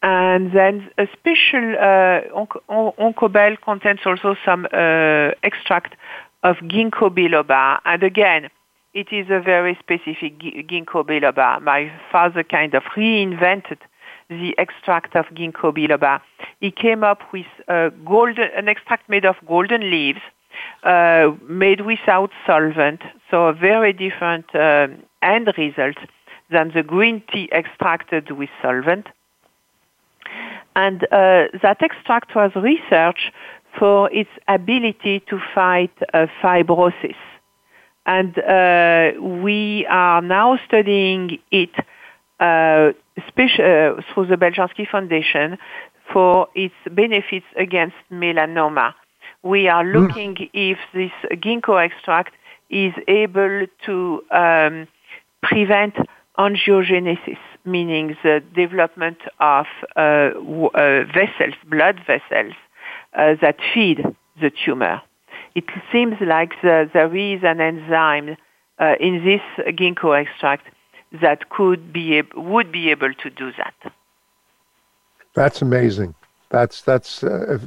[0.05, 5.95] And then a special uh, oncobel contains also some uh, extract
[6.43, 7.79] of ginkgo biloba.
[7.85, 8.49] And again,
[8.93, 11.59] it is a very specific ginkgo biloba.
[11.59, 13.79] My father kind of reinvented
[14.29, 16.21] the extract of ginkgo biloba.
[16.59, 17.47] He came up with
[18.05, 20.21] golden, an extract made of golden leaves,
[20.83, 23.01] uh, made without solvent,
[23.31, 24.87] so a very different uh,
[25.23, 25.97] end result
[26.51, 29.07] than the green tea extracted with solvent.
[30.75, 33.31] And uh, that extract was researched
[33.79, 37.15] for its ability to fight uh, fibrosis.
[38.05, 41.71] and uh, we are now studying it
[42.39, 42.91] uh, uh,
[44.13, 45.57] through the Beljanski Foundation
[46.11, 48.93] for its benefits against melanoma.
[49.41, 49.97] We are hmm.
[49.97, 50.49] looking mm.
[50.53, 52.33] if this ginkgo extract
[52.69, 54.87] is able to um,
[55.41, 55.95] prevent
[56.37, 62.53] angiogenesis, meaning the development of uh, uh, vessels, blood vessels,
[63.13, 64.03] uh, that feed
[64.39, 65.01] the tumor.
[65.55, 68.37] It seems like the, there is an enzyme
[68.99, 69.41] in this
[69.73, 70.67] ginkgo extract
[71.21, 73.93] that could be would be able to do that.
[75.33, 76.15] That's amazing.
[76.49, 77.57] That's that's uh,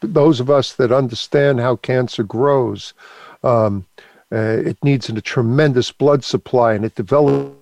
[0.00, 2.94] those of us that understand how cancer grows.
[3.42, 3.86] Um,
[4.32, 7.55] uh, it needs a tremendous blood supply, and it develops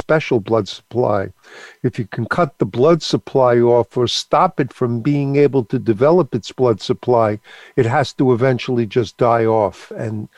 [0.00, 1.32] special blood supply.
[1.82, 5.78] If you can cut the blood supply off or stop it from being able to
[5.78, 7.40] develop its blood supply,
[7.76, 9.90] it has to eventually just die off.
[9.92, 10.28] And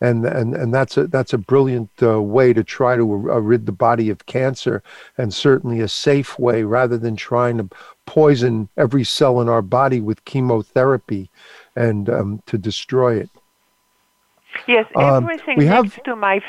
[0.00, 3.66] and and and that's a that's a brilliant uh, way to try to uh, rid
[3.66, 4.82] the body of cancer,
[5.16, 7.68] and certainly a safe way rather than trying to
[8.04, 11.30] poison every cell in our body with chemotherapy
[11.74, 13.30] and um, to destroy it.
[14.66, 16.40] Yes, um, everything um, we have, to my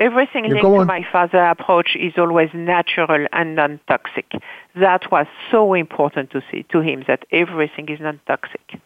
[0.00, 4.32] everything linked to my father approach is always natural and non-toxic.
[4.74, 8.80] That was so important to see to him that everything is non-toxic.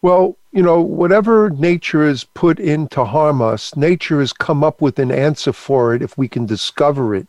[0.00, 4.82] Well, you know, whatever nature has put in to harm us, nature has come up
[4.82, 7.26] with an answer for it if we can discover it.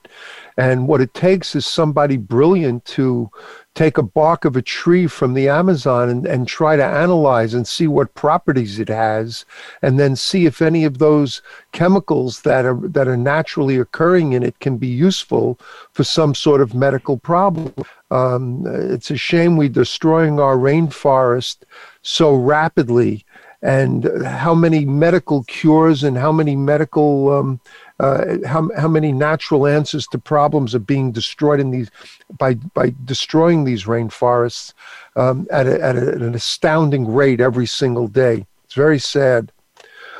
[0.57, 3.29] And what it takes is somebody brilliant to
[3.73, 7.67] take a bark of a tree from the Amazon and, and try to analyze and
[7.67, 9.43] see what properties it has,
[9.81, 11.41] and then see if any of those
[11.73, 15.59] chemicals that are that are naturally occurring in it can be useful
[15.91, 17.73] for some sort of medical problem.
[18.09, 21.57] Um, it's a shame we're destroying our rainforest
[22.01, 23.25] so rapidly,
[23.61, 27.59] and how many medical cures and how many medical um,
[27.99, 31.89] uh, how, how many natural answers to problems are being destroyed in these
[32.37, 34.73] by by destroying these rainforests
[35.15, 38.45] um, at, a, at, a, at, an astounding rate every single day.
[38.65, 39.51] It's very sad.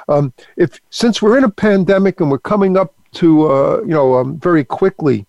[0.08, 4.16] Um, if since we're in a pandemic and we're coming up to uh, you know
[4.16, 5.26] um, very quickly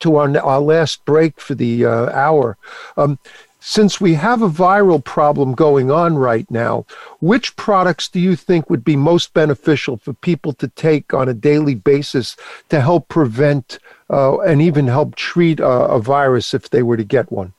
[0.00, 2.56] to our, our last break for the uh, hour.
[2.96, 3.18] Um,
[3.60, 6.86] since we have a viral problem going on right now,
[7.20, 11.34] which products do you think would be most beneficial for people to take on a
[11.34, 12.36] daily basis
[12.68, 13.78] to help prevent
[14.10, 17.52] uh, and even help treat a, a virus if they were to get one?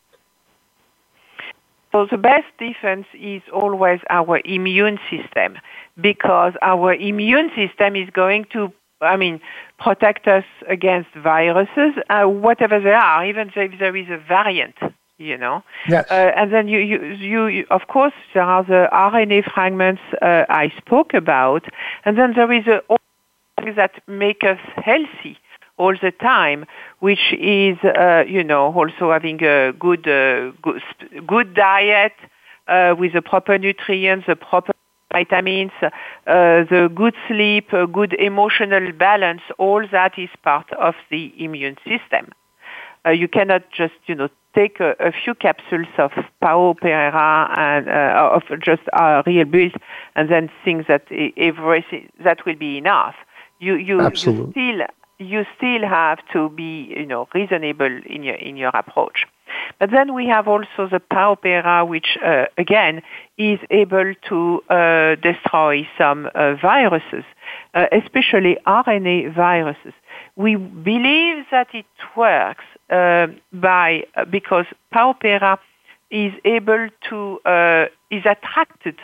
[1.91, 5.57] So the best defense is always our immune system
[5.99, 8.71] because our immune system is going to
[9.01, 9.39] I mean,
[9.79, 14.75] protect us against viruses, uh, whatever they are, even if there is a variant
[15.19, 15.63] you know.
[15.87, 16.05] Yes.
[16.09, 20.45] Uh, and then you, you, you, you, of course, there are the RNA fragments uh,
[20.49, 21.65] I spoke about,
[22.05, 22.97] and then there is a, all
[23.61, 25.37] things that make us healthy
[25.77, 26.65] all the time,
[26.99, 30.81] which is, uh, you know, also having a good, uh, good,
[31.25, 32.13] good diet
[32.67, 34.73] uh, with the proper nutrients, the proper
[35.11, 35.89] vitamins, uh,
[36.25, 42.29] the good sleep, good emotional balance, all that is part of the immune system.
[43.05, 47.87] Uh, you cannot just, you know, take a, a few capsules of Pao Pereira and
[47.87, 49.73] uh, of just uh, real build
[50.15, 51.03] and then think that
[51.37, 53.15] everything that will be enough.
[53.59, 54.79] You you, you still
[55.19, 59.25] you still have to be you know reasonable in your in your approach.
[59.79, 63.01] But then we have also the Pao Pereira, which uh, again
[63.37, 67.23] is able to uh, destroy some uh, viruses,
[67.73, 69.93] uh, especially RNA viruses.
[70.35, 75.59] We believe that it works uh, by uh, because Pao Pereira
[76.09, 78.97] is able to uh, is attracted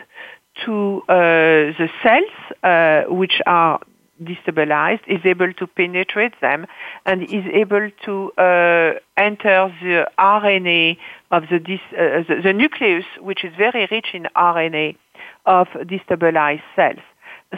[0.64, 3.78] to the cells which are
[4.22, 6.66] destabilized, is able to penetrate them,
[7.04, 10.96] and is able to uh, enter the RNA
[11.30, 14.96] of the, dis, uh, the, the, nucleus, which is very rich in RNA
[15.44, 17.00] of destabilized cells.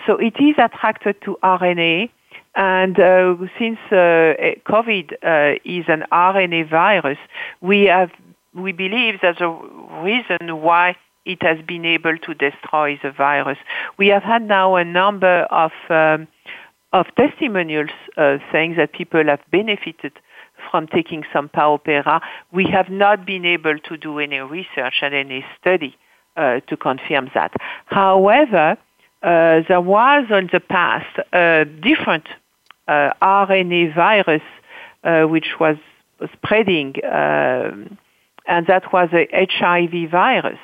[0.07, 2.11] So it is attracted to RNA,
[2.59, 4.35] and uh, since uh,
[4.67, 7.19] COVID uh, is an RNA virus,
[7.61, 8.11] we have
[8.53, 9.49] we believe that the
[10.03, 13.59] reason why it has been able to destroy the virus.
[13.97, 16.27] We have had now a number of um,
[16.93, 20.15] of testimonials uh, saying that people have benefited
[20.69, 22.21] from taking some Pao Pereira.
[22.51, 25.97] We have not been able to do any research and any study
[26.37, 27.53] uh, to confirm that.
[27.87, 28.77] However,
[29.23, 32.27] uh, there was in the past a different
[32.89, 34.43] RNA virus
[35.05, 35.77] uh, which was
[36.33, 37.99] spreading, um,
[38.47, 40.59] and that was a HIV virus.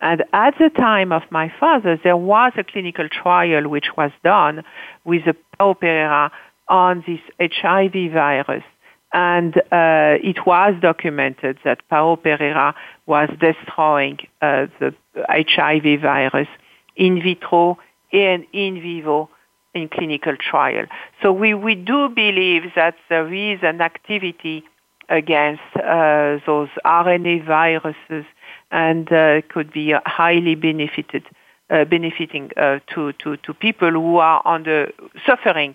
[0.00, 4.62] And at the time of my father, there was a clinical trial which was done
[5.04, 5.22] with
[5.58, 6.30] Pao Pereira
[6.68, 8.64] on this HIV virus.
[9.12, 12.74] And uh, it was documented that Pao Pereira
[13.06, 14.94] was destroying uh, the
[15.28, 16.48] HIV virus
[16.96, 17.78] in vitro
[18.12, 19.30] and in vivo
[19.76, 20.86] in clinical trial.
[21.22, 24.64] So we, we do believe that there is an activity
[25.08, 28.24] against uh, those RNA viruses
[28.70, 31.24] and uh, could be highly benefited,
[31.70, 34.90] uh, benefiting uh, to, to, to people who are under
[35.24, 35.74] suffering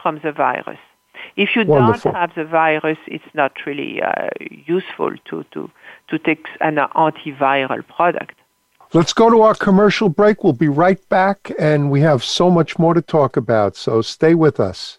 [0.00, 0.78] from the virus.
[1.36, 2.12] If you Wonderful.
[2.12, 5.70] don't have the virus, it's not really uh, useful to, to,
[6.08, 8.34] to take an antiviral product.
[8.92, 10.42] Let's go to our commercial break.
[10.42, 14.34] We'll be right back, and we have so much more to talk about, so stay
[14.34, 14.98] with us.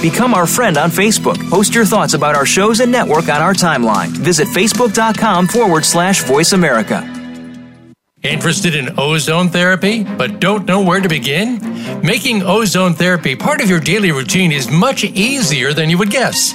[0.00, 1.36] Become our friend on Facebook.
[1.50, 4.08] Post your thoughts about our shows and network on our timeline.
[4.08, 7.02] Visit facebook.com forward slash voice America.
[8.22, 11.60] Interested in ozone therapy, but don't know where to begin?
[12.02, 16.54] Making ozone therapy part of your daily routine is much easier than you would guess.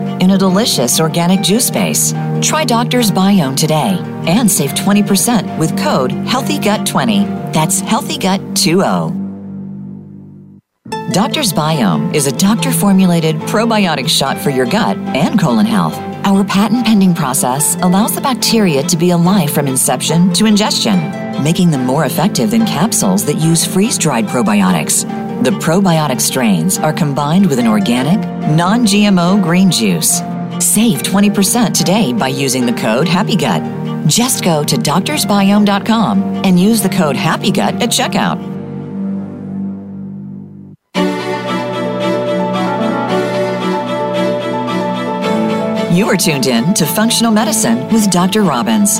[0.21, 2.13] in a delicious organic juice base.
[2.41, 3.97] Try Doctor's Biome today
[4.27, 7.51] and save 20% with code HEALTHYGUT20.
[7.51, 9.19] That's HEALTHYGUT20.
[11.11, 15.97] Doctor's Biome is a doctor formulated probiotic shot for your gut and colon health.
[16.23, 20.99] Our patent pending process allows the bacteria to be alive from inception to ingestion,
[21.43, 25.03] making them more effective than capsules that use freeze dried probiotics.
[25.41, 28.19] The probiotic strains are combined with an organic,
[28.55, 30.19] non GMO green juice.
[30.59, 34.07] Save 20% today by using the code HAPPYGUT.
[34.07, 38.39] Just go to doctorsbiome.com and use the code HAPPYGUT at checkout.
[45.97, 48.43] You are tuned in to Functional Medicine with Dr.
[48.43, 48.99] Robbins.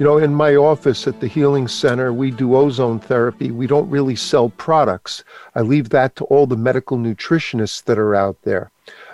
[0.00, 3.50] you know, in my office at the Healing Center, we do ozone therapy.
[3.50, 5.22] We don't really sell products.
[5.54, 8.70] I leave that to all the medical nutritionists that are out there.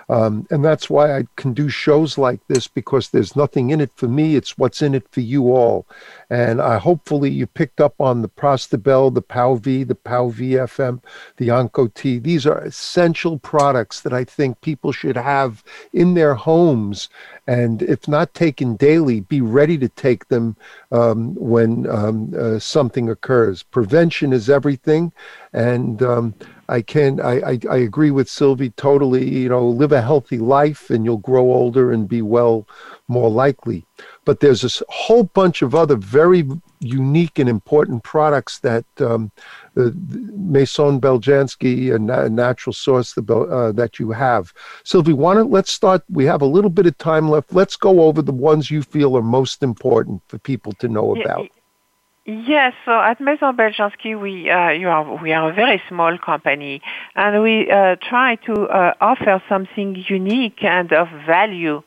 [0.07, 3.91] Um, and that's why I can do shows like this because there's nothing in it
[3.95, 4.37] for me.
[4.37, 5.85] It's what's in it for you all.
[6.29, 10.51] And I hopefully you picked up on the Prostabel, the Pao V, the Pao V
[10.51, 11.01] FM,
[11.37, 12.19] the Onco-T.
[12.19, 15.63] These are essential products that I think people should have
[15.93, 17.07] in their homes.
[17.47, 20.57] And if not taken daily, be ready to take them
[20.91, 23.63] um, when um, uh, something occurs.
[23.63, 25.13] Prevention is everything.
[25.53, 26.35] And um,
[26.69, 29.27] I can I, I, I agree with Sylvie totally.
[29.27, 32.67] You know, live a healthy life, and you'll grow older and be well
[33.07, 33.85] more likely.
[34.25, 36.43] But there's a whole bunch of other very
[36.79, 39.31] unique and important products that um,
[39.75, 39.85] the,
[40.57, 41.99] Maison Beljanski, a
[42.29, 44.53] natural source the, uh, that you have.
[44.83, 46.01] Sylvie, why don't let's start?
[46.09, 47.53] We have a little bit of time left.
[47.53, 51.47] Let's go over the ones you feel are most important for people to know about.
[52.25, 56.81] Yes, so at Maison Beljanski, we uh, are we are a very small company,
[57.15, 61.77] and we uh, try to uh, offer something unique and of value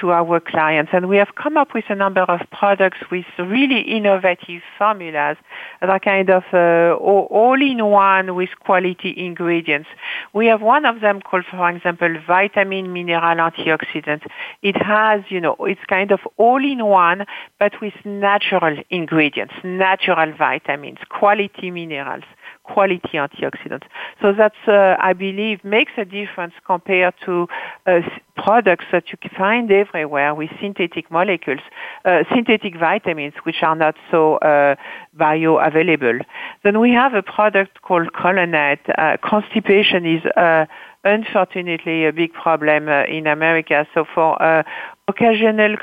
[0.00, 0.90] to our clients.
[0.92, 5.36] And we have come up with a number of products with really innovative formulas
[5.80, 9.88] that are kind of uh, all-in-one with quality ingredients.
[10.32, 14.26] We have one of them called, for example, vitamin mineral antioxidant.
[14.62, 17.24] It has, you know, it's kind of all-in-one,
[17.58, 22.24] but with natural ingredients, natural vitamins, quality minerals
[22.66, 23.86] quality antioxidants.
[24.20, 27.48] So that's, uh, I believe, makes a difference compared to
[27.86, 28.00] uh,
[28.36, 31.60] products that you find everywhere with synthetic molecules,
[32.04, 34.74] uh, synthetic vitamins, which are not so uh,
[35.16, 36.24] bioavailable.
[36.64, 38.80] Then we have a product called Colonet.
[38.98, 40.66] Uh, constipation is uh,
[41.04, 43.86] unfortunately a big problem in America.
[43.94, 44.64] So for
[45.08, 45.76] occasional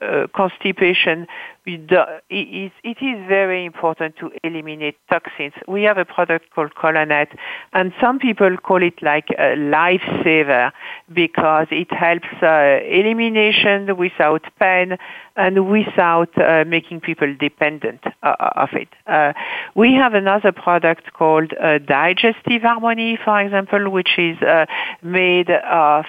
[0.00, 1.26] uh, uh, constipation,
[1.66, 5.52] it is very important to eliminate toxins.
[5.66, 7.28] We have a product called Colonet,
[7.72, 10.70] and some people call it like a lifesaver
[11.12, 14.96] because it helps uh, elimination without pain
[15.36, 18.88] and without uh, making people dependent uh, of it.
[19.06, 19.32] Uh,
[19.74, 24.66] we have another product called uh, Digestive Harmony, for example, which is uh,
[25.02, 26.04] made of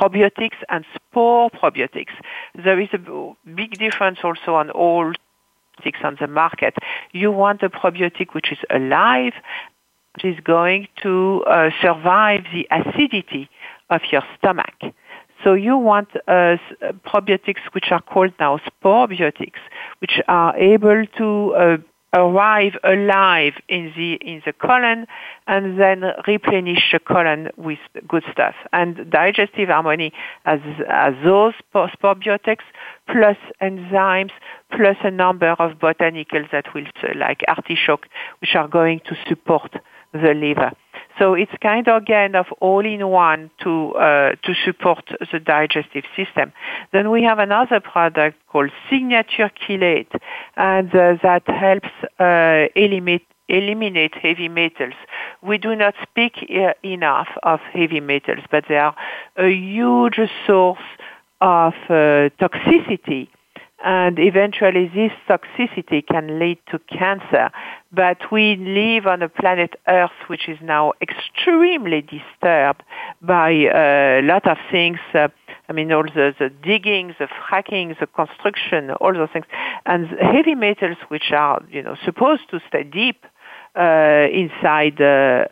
[0.00, 2.14] probiotics and spore probiotics.
[2.54, 5.12] There is a big difference also on all
[5.80, 6.74] probiotics on the market.
[7.12, 9.32] You want a probiotic which is alive,
[10.14, 13.48] which is going to uh, survive the acidity
[13.90, 14.74] of your stomach.
[15.42, 16.56] So you want uh,
[17.06, 19.60] probiotics which are called now spore sporebiotics,
[20.00, 21.76] which are able to uh,
[22.12, 25.06] arrive alive in the in the colon
[25.46, 28.54] and then replenish the colon with good stuff.
[28.72, 30.12] And digestive harmony
[30.44, 32.64] has, has those probiotics
[33.06, 34.32] plus enzymes
[34.72, 36.86] plus a number of botanicals that will
[37.16, 38.06] like artichoke
[38.40, 39.72] which are going to support
[40.12, 40.72] the liver.
[41.20, 46.04] So it's kind of again of all in one to uh, to support the digestive
[46.16, 46.50] system.
[46.92, 50.18] Then we have another product called Signature Chelate,
[50.56, 54.94] and uh, that helps uh, eliminate eliminate heavy metals.
[55.42, 58.96] We do not speak uh, enough of heavy metals, but they are
[59.36, 60.78] a huge source
[61.42, 63.28] of uh, toxicity
[63.84, 67.50] and eventually this toxicity can lead to cancer.
[67.92, 72.82] But we live on a planet Earth which is now extremely disturbed
[73.22, 74.98] by a lot of things.
[75.14, 75.28] Uh,
[75.68, 79.46] I mean, all the, the digging, the fracking, the construction, all those things,
[79.86, 83.24] and heavy metals which are, you know, supposed to stay deep
[83.76, 85.44] uh, inside uh,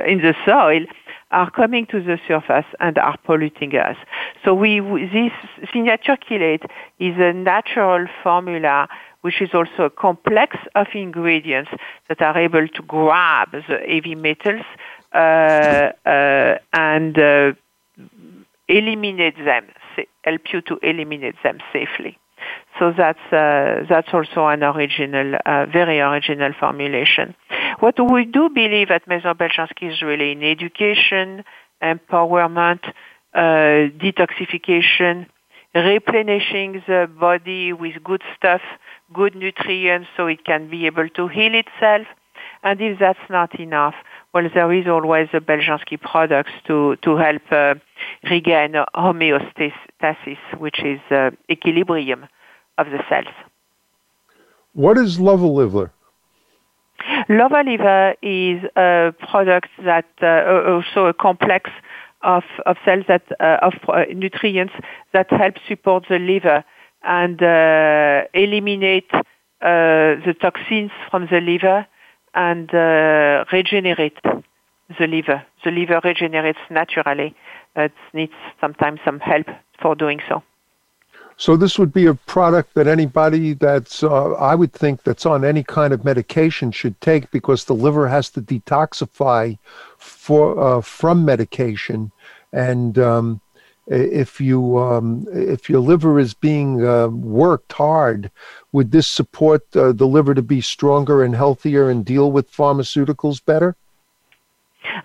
[0.06, 0.86] in the soil
[1.34, 3.96] are coming to the surface and are polluting us.
[4.44, 5.32] So we, this
[5.72, 6.64] signature chelate
[6.98, 8.88] is a natural formula
[9.22, 11.70] which is also a complex of ingredients
[12.08, 14.66] that are able to grab the heavy metals
[15.14, 17.52] uh, uh, and uh,
[18.68, 19.64] eliminate them,
[20.24, 22.18] help you to eliminate them safely.
[22.78, 27.34] So that's uh, that's also an original, uh, very original formulation.
[27.84, 31.44] What we do believe at Maison Beljanski is really in education,
[31.82, 32.82] empowerment,
[33.34, 35.26] uh, detoxification,
[35.74, 38.62] replenishing the body with good stuff,
[39.12, 42.06] good nutrients, so it can be able to heal itself.
[42.62, 43.96] And if that's not enough,
[44.32, 47.74] well, there is always the Beljanski products to, to help uh,
[48.30, 52.28] regain homeostasis, which is uh, equilibrium
[52.78, 53.34] of the cells.
[54.72, 55.92] What is Lova Liver?
[57.28, 61.70] Lova Liver is a product that uh, also a complex
[62.22, 64.72] of, of cells that uh, of uh, nutrients
[65.12, 66.64] that help support the liver
[67.02, 69.20] and uh, eliminate uh,
[69.60, 71.86] the toxins from the liver
[72.34, 75.44] and uh, regenerate the liver.
[75.64, 77.34] The liver regenerates naturally.
[77.76, 79.46] It needs sometimes some help
[79.80, 80.42] for doing so.
[81.36, 85.44] So this would be a product that anybody that's, uh, I would think, that's on
[85.44, 89.58] any kind of medication should take because the liver has to detoxify
[89.98, 92.12] for uh, from medication,
[92.52, 93.40] and um,
[93.88, 98.30] if you um, if your liver is being uh, worked hard,
[98.72, 103.44] would this support uh, the liver to be stronger and healthier and deal with pharmaceuticals
[103.44, 103.74] better?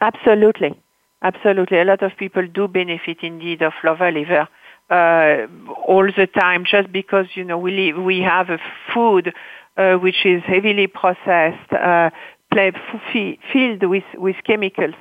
[0.01, 0.79] Absolutely,
[1.23, 1.79] absolutely.
[1.79, 4.47] A lot of people do benefit indeed of Lova liver
[4.89, 5.47] uh,
[5.87, 8.59] all the time just because you know we live, we have a
[8.93, 9.33] food
[9.77, 12.09] uh, which is heavily processed, uh,
[12.51, 14.95] filled with with chemicals.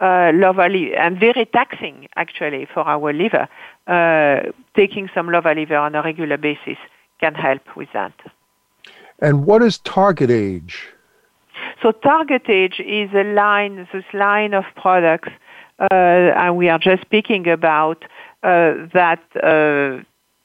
[0.00, 0.32] Uh,
[0.96, 3.48] and very taxing actually for our liver.
[3.86, 6.76] Uh, taking some Lova liver on a regular basis
[7.20, 8.12] can help with that.
[9.20, 10.88] And what is target age?
[11.82, 15.30] So target age is a line, this line of products,
[15.78, 18.04] uh, and we are just speaking about
[18.42, 20.02] that uh,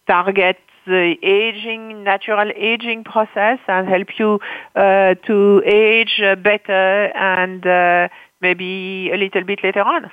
[0.08, 4.39] target the aging, natural aging process and help you
[4.76, 8.10] uh, to age better and
[8.41, 10.12] maybe a little bit later on.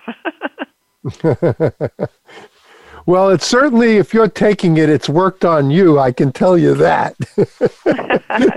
[3.07, 5.99] Well, it's certainly, if you're taking it, it's worked on you.
[5.99, 7.15] I can tell you that.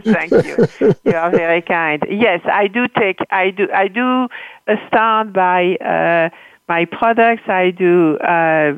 [0.05, 0.95] Thank you.
[1.03, 2.01] You are very kind.
[2.09, 4.29] Yes, I do take, I do, I do
[4.87, 6.29] start by uh,
[6.67, 7.43] my products.
[7.47, 8.73] I do uh,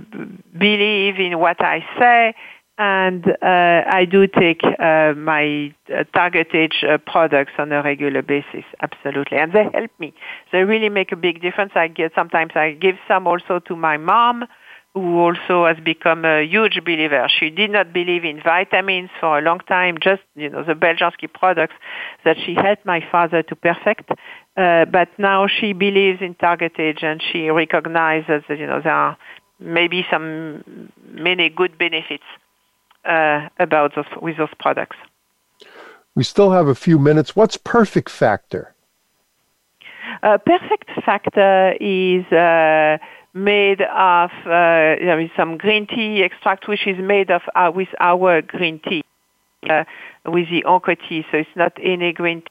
[0.57, 2.33] believe in what I say
[2.79, 8.21] and uh, I do take uh, my uh, target age uh, products on a regular
[8.21, 10.13] basis, absolutely, and they help me.
[10.53, 11.73] They really make a big difference.
[11.75, 14.45] I get sometimes I give some also to my mom,
[14.93, 17.27] who also has become a huge believer.
[17.29, 21.31] She did not believe in vitamins for a long time, just you know the Beljanski
[21.31, 21.75] products
[22.25, 24.11] that she helped my father to perfect.
[24.57, 28.93] Uh, but now she believes in target age, and she recognizes that you know there
[28.93, 29.17] are
[29.59, 32.23] maybe some many good benefits
[33.05, 34.97] uh, about those with those products.
[36.15, 37.35] We still have a few minutes.
[37.35, 38.73] What's Perfect Factor?
[40.23, 42.97] Uh, Perfect Factor is uh,
[43.43, 44.95] made of uh,
[45.35, 49.03] some green tea extract which is made of uh, with our green tea
[49.69, 49.83] uh,
[50.25, 52.47] with the tea, so it's not any green tea.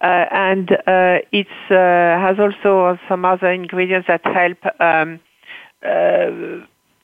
[0.00, 5.20] Uh, and uh, it uh, has also some other ingredients that help um,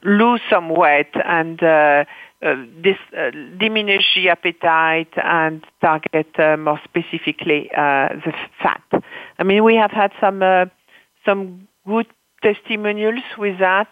[0.05, 2.05] lose some weight and uh,
[2.83, 8.83] this, uh, diminish the appetite and target uh, more specifically the fat.
[9.39, 10.71] I mean, we have had some
[11.25, 12.07] some good
[12.43, 13.91] testimonials with that.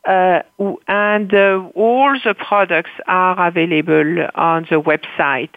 [0.06, 0.42] Uh,
[0.86, 5.50] and uh, all the products are available on the website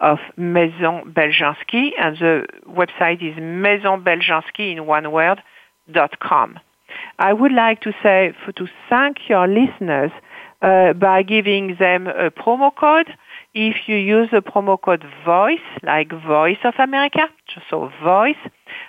[0.00, 5.42] of Maison Beljanski, and the website is maisonbeljanski in one word
[5.90, 6.58] dot com.
[7.18, 10.10] I would like to say for, to thank your listeners
[10.62, 13.08] uh, by giving them a promo code.
[13.54, 17.28] If you use the promo code VOICE, like Voice of America,
[17.70, 18.36] so VOICE,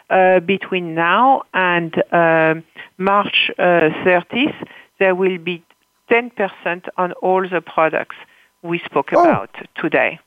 [0.09, 2.55] uh, between now and uh,
[2.97, 4.25] March 30th,
[4.61, 4.65] uh,
[4.99, 5.63] there will be
[6.09, 6.31] 10%
[6.97, 8.15] on all the products
[8.63, 9.21] we spoke oh.
[9.21, 10.19] about today.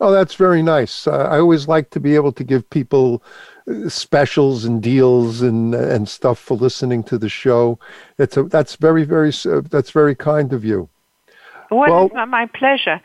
[0.00, 1.06] Oh, that's very nice.
[1.06, 3.22] Uh, I always like to be able to give people
[3.70, 7.78] uh, specials and deals and and stuff for listening to the show.
[8.18, 10.88] It's a, that's very very uh, that's very kind of you.
[11.70, 13.02] Well, well my pleasure.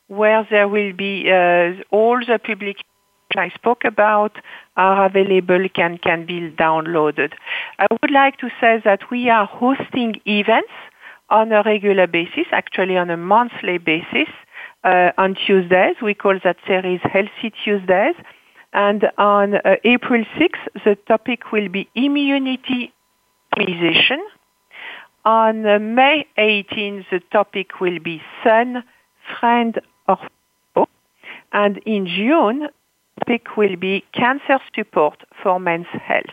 [0.08, 2.84] where there will be uh, all the public
[3.38, 4.38] I spoke about
[4.76, 7.34] are available, can, can be downloaded.
[7.78, 10.72] I would like to say that we are hosting events
[11.30, 14.30] on a regular basis, actually on a monthly basis,
[14.84, 15.96] uh, on Tuesdays.
[16.02, 18.16] We call that series Healthy Tuesdays.
[18.74, 22.94] And on uh, April 6th, the topic will be immunity
[23.56, 24.20] optimization.
[25.26, 28.84] On uh, May 18th, the topic will be sun,
[29.40, 30.18] friend, or
[30.74, 30.88] foe.
[31.52, 32.70] And in June,
[33.20, 36.26] topic will be cancer support for men's health.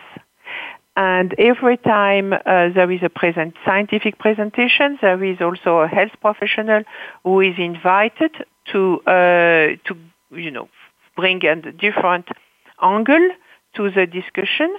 [0.96, 2.38] And every time uh,
[2.74, 6.84] there is a present scientific presentation, there is also a health professional
[7.22, 8.32] who is invited
[8.72, 9.96] to uh, to
[10.30, 10.68] you know
[11.14, 12.26] bring a different
[12.80, 13.28] angle
[13.74, 14.74] to the discussion.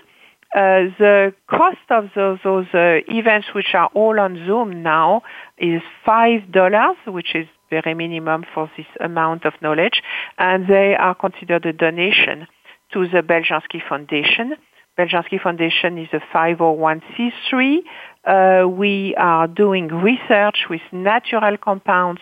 [0.55, 5.21] Uh, the cost of those, those uh, events, which are all on Zoom now,
[5.59, 10.01] is five dollars, which is very minimum for this amount of knowledge,
[10.37, 12.47] and they are considered a donation
[12.93, 14.55] to the Beljanski Foundation.
[14.97, 17.77] Beljanski Foundation is a 501c3.
[18.25, 22.21] Uh, we are doing research with natural compounds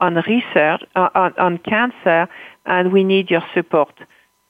[0.00, 2.28] on research uh, on, on, cancer,
[2.66, 3.94] and we need your support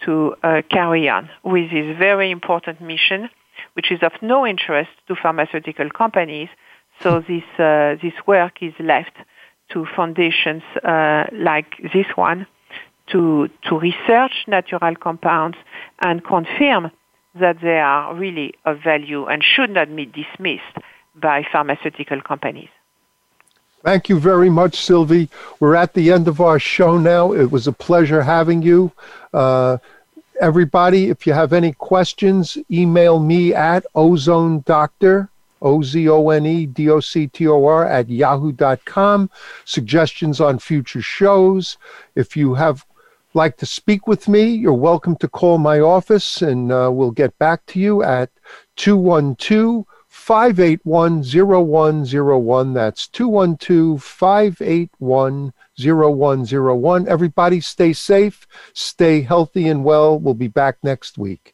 [0.05, 3.29] to uh, carry on with this very important mission,
[3.75, 6.49] which is of no interest to pharmaceutical companies.
[7.01, 9.17] So this uh, this work is left
[9.71, 12.47] to foundations uh, like this one
[13.09, 15.57] to, to research natural compounds
[16.03, 16.91] and confirm
[17.35, 20.79] that they are really of value and should not be dismissed
[21.15, 22.69] by pharmaceutical companies.
[23.83, 25.29] Thank you very much, Sylvie.
[25.61, 27.33] We're at the end of our show now.
[27.33, 28.93] It was a pleasure having you.
[29.33, 29.77] Uh,
[30.41, 35.29] everybody, if you have any questions, email me at ozone doctor
[35.65, 39.31] O Z O N E D O C T O R at yahoo.com.
[39.65, 41.79] Suggestions on future shows.
[42.15, 42.85] If you have
[43.33, 47.37] like to speak with me, you're welcome to call my office and uh, we'll get
[47.39, 48.31] back to you at
[48.77, 52.73] 212 581 0101.
[52.73, 57.09] That's 212 581 0101.
[57.09, 60.19] Everybody stay safe, stay healthy and well.
[60.19, 61.54] We'll be back next week.